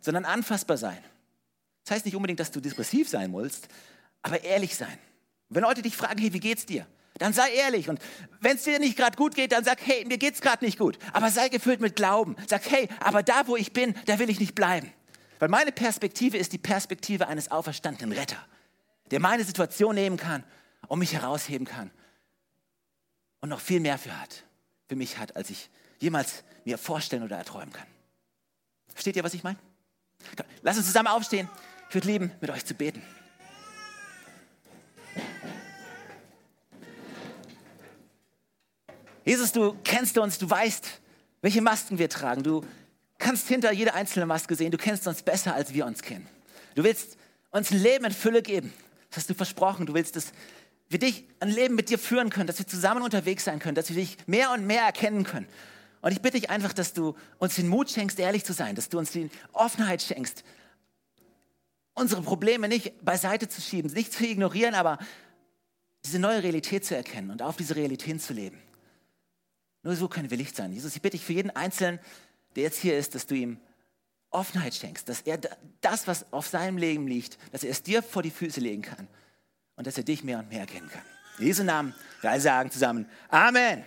sondern 0.00 0.24
anfassbar 0.24 0.76
sein. 0.76 0.98
Das 1.86 1.94
heißt 1.94 2.04
nicht 2.04 2.16
unbedingt, 2.16 2.40
dass 2.40 2.50
du 2.50 2.60
depressiv 2.60 3.08
sein 3.08 3.30
musst, 3.30 3.68
aber 4.22 4.42
ehrlich 4.42 4.74
sein. 4.74 4.98
wenn 5.48 5.62
Leute 5.62 5.82
dich 5.82 5.96
fragen, 5.96 6.20
hey, 6.20 6.32
wie 6.32 6.40
geht's 6.40 6.66
dir? 6.66 6.84
Dann 7.18 7.32
sei 7.32 7.48
ehrlich. 7.54 7.88
Und 7.88 8.00
wenn 8.40 8.56
es 8.56 8.64
dir 8.64 8.80
nicht 8.80 8.96
gerade 8.96 9.16
gut 9.16 9.36
geht, 9.36 9.52
dann 9.52 9.62
sag, 9.62 9.78
hey, 9.86 10.04
mir 10.04 10.18
geht's 10.18 10.40
gerade 10.40 10.64
nicht 10.64 10.78
gut. 10.78 10.98
Aber 11.12 11.30
sei 11.30 11.48
gefüllt 11.48 11.80
mit 11.80 11.94
Glauben. 11.94 12.34
Sag, 12.48 12.68
hey, 12.68 12.88
aber 12.98 13.22
da, 13.22 13.46
wo 13.46 13.56
ich 13.56 13.72
bin, 13.72 13.94
da 14.06 14.18
will 14.18 14.28
ich 14.28 14.40
nicht 14.40 14.56
bleiben. 14.56 14.92
Weil 15.38 15.48
meine 15.48 15.70
Perspektive 15.70 16.36
ist 16.36 16.52
die 16.52 16.58
Perspektive 16.58 17.28
eines 17.28 17.52
auferstandenen 17.52 18.18
Retter, 18.18 18.44
der 19.12 19.20
meine 19.20 19.44
Situation 19.44 19.94
nehmen 19.94 20.16
kann 20.16 20.42
und 20.88 20.98
mich 20.98 21.12
herausheben 21.12 21.68
kann. 21.68 21.92
Und 23.40 23.48
noch 23.48 23.60
viel 23.60 23.78
mehr 23.78 23.96
für 23.96 24.20
hat, 24.20 24.42
für 24.88 24.96
mich 24.96 25.18
hat, 25.18 25.36
als 25.36 25.50
ich 25.50 25.70
jemals 26.00 26.42
mir 26.64 26.78
vorstellen 26.78 27.22
oder 27.22 27.36
erträumen 27.36 27.72
kann. 27.72 27.86
Versteht 28.88 29.14
ihr, 29.14 29.22
was 29.22 29.34
ich 29.34 29.44
meine? 29.44 29.58
Lass 30.62 30.76
uns 30.76 30.86
zusammen 30.86 31.08
aufstehen. 31.08 31.48
Ich 31.88 31.94
würde 31.94 32.08
lieben, 32.08 32.32
mit 32.40 32.50
euch 32.50 32.64
zu 32.64 32.74
beten. 32.74 33.02
Jesus, 39.24 39.52
du 39.52 39.76
kennst 39.82 40.18
uns, 40.18 40.38
du 40.38 40.48
weißt, 40.48 41.00
welche 41.42 41.60
Masken 41.60 41.98
wir 41.98 42.08
tragen. 42.08 42.42
Du 42.42 42.64
kannst 43.18 43.48
hinter 43.48 43.72
jede 43.72 43.94
einzelne 43.94 44.26
Maske 44.26 44.54
sehen. 44.54 44.70
Du 44.70 44.78
kennst 44.78 45.06
uns 45.06 45.22
besser, 45.22 45.54
als 45.54 45.74
wir 45.74 45.86
uns 45.86 46.02
kennen. 46.02 46.28
Du 46.74 46.84
willst 46.84 47.16
uns 47.50 47.70
ein 47.70 47.82
Leben 47.82 48.04
in 48.04 48.12
Fülle 48.12 48.42
geben. 48.42 48.72
Das 49.08 49.18
hast 49.18 49.30
du 49.30 49.34
versprochen. 49.34 49.86
Du 49.86 49.94
willst, 49.94 50.16
dass 50.16 50.32
wir 50.88 50.98
dich 50.98 51.24
ein 51.40 51.48
Leben 51.48 51.74
mit 51.74 51.88
dir 51.88 51.98
führen 51.98 52.30
können, 52.30 52.46
dass 52.46 52.58
wir 52.58 52.66
zusammen 52.66 53.02
unterwegs 53.02 53.44
sein 53.44 53.58
können, 53.58 53.74
dass 53.74 53.88
wir 53.88 53.96
dich 53.96 54.16
mehr 54.26 54.52
und 54.52 54.66
mehr 54.66 54.82
erkennen 54.82 55.24
können. 55.24 55.48
Und 56.02 56.12
ich 56.12 56.20
bitte 56.20 56.38
dich 56.38 56.50
einfach, 56.50 56.72
dass 56.72 56.92
du 56.92 57.16
uns 57.38 57.56
den 57.56 57.66
Mut 57.66 57.90
schenkst, 57.90 58.20
ehrlich 58.20 58.44
zu 58.44 58.52
sein, 58.52 58.76
dass 58.76 58.88
du 58.88 58.98
uns 58.98 59.10
die 59.10 59.28
Offenheit 59.52 60.02
schenkst, 60.02 60.44
unsere 61.96 62.22
Probleme 62.22 62.68
nicht 62.68 63.04
beiseite 63.04 63.48
zu 63.48 63.60
schieben, 63.60 63.90
nicht 63.92 64.12
zu 64.12 64.24
ignorieren, 64.24 64.74
aber 64.74 64.98
diese 66.04 66.20
neue 66.20 66.42
Realität 66.42 66.84
zu 66.84 66.94
erkennen 66.94 67.30
und 67.30 67.42
auf 67.42 67.56
diese 67.56 67.74
Realität 67.74 68.22
zu 68.22 68.32
leben. 68.32 68.62
Nur 69.82 69.96
so 69.96 70.06
können 70.06 70.30
wir 70.30 70.36
Licht 70.36 70.54
sein. 70.54 70.72
Jesus, 70.72 70.94
ich 70.94 71.02
bitte 71.02 71.16
dich 71.16 71.24
für 71.24 71.32
jeden 71.32 71.50
Einzelnen, 71.50 71.98
der 72.54 72.64
jetzt 72.64 72.78
hier 72.78 72.96
ist, 72.96 73.14
dass 73.14 73.26
du 73.26 73.34
ihm 73.34 73.58
Offenheit 74.30 74.74
schenkst, 74.74 75.08
dass 75.08 75.22
er 75.22 75.38
das, 75.80 76.06
was 76.06 76.32
auf 76.32 76.46
seinem 76.46 76.76
Leben 76.76 77.08
liegt, 77.08 77.38
dass 77.52 77.64
er 77.64 77.70
es 77.70 77.82
dir 77.82 78.02
vor 78.02 78.22
die 78.22 78.30
Füße 78.30 78.60
legen 78.60 78.82
kann 78.82 79.08
und 79.76 79.86
dass 79.86 79.96
er 79.96 80.04
dich 80.04 80.22
mehr 80.22 80.38
und 80.38 80.50
mehr 80.50 80.60
erkennen 80.60 80.90
kann. 80.90 81.02
In 81.38 81.46
Jesu 81.46 81.64
Namen, 81.64 81.94
wir 82.20 82.30
alle 82.30 82.40
sagen 82.40 82.70
zusammen 82.70 83.08
Amen. 83.28 83.84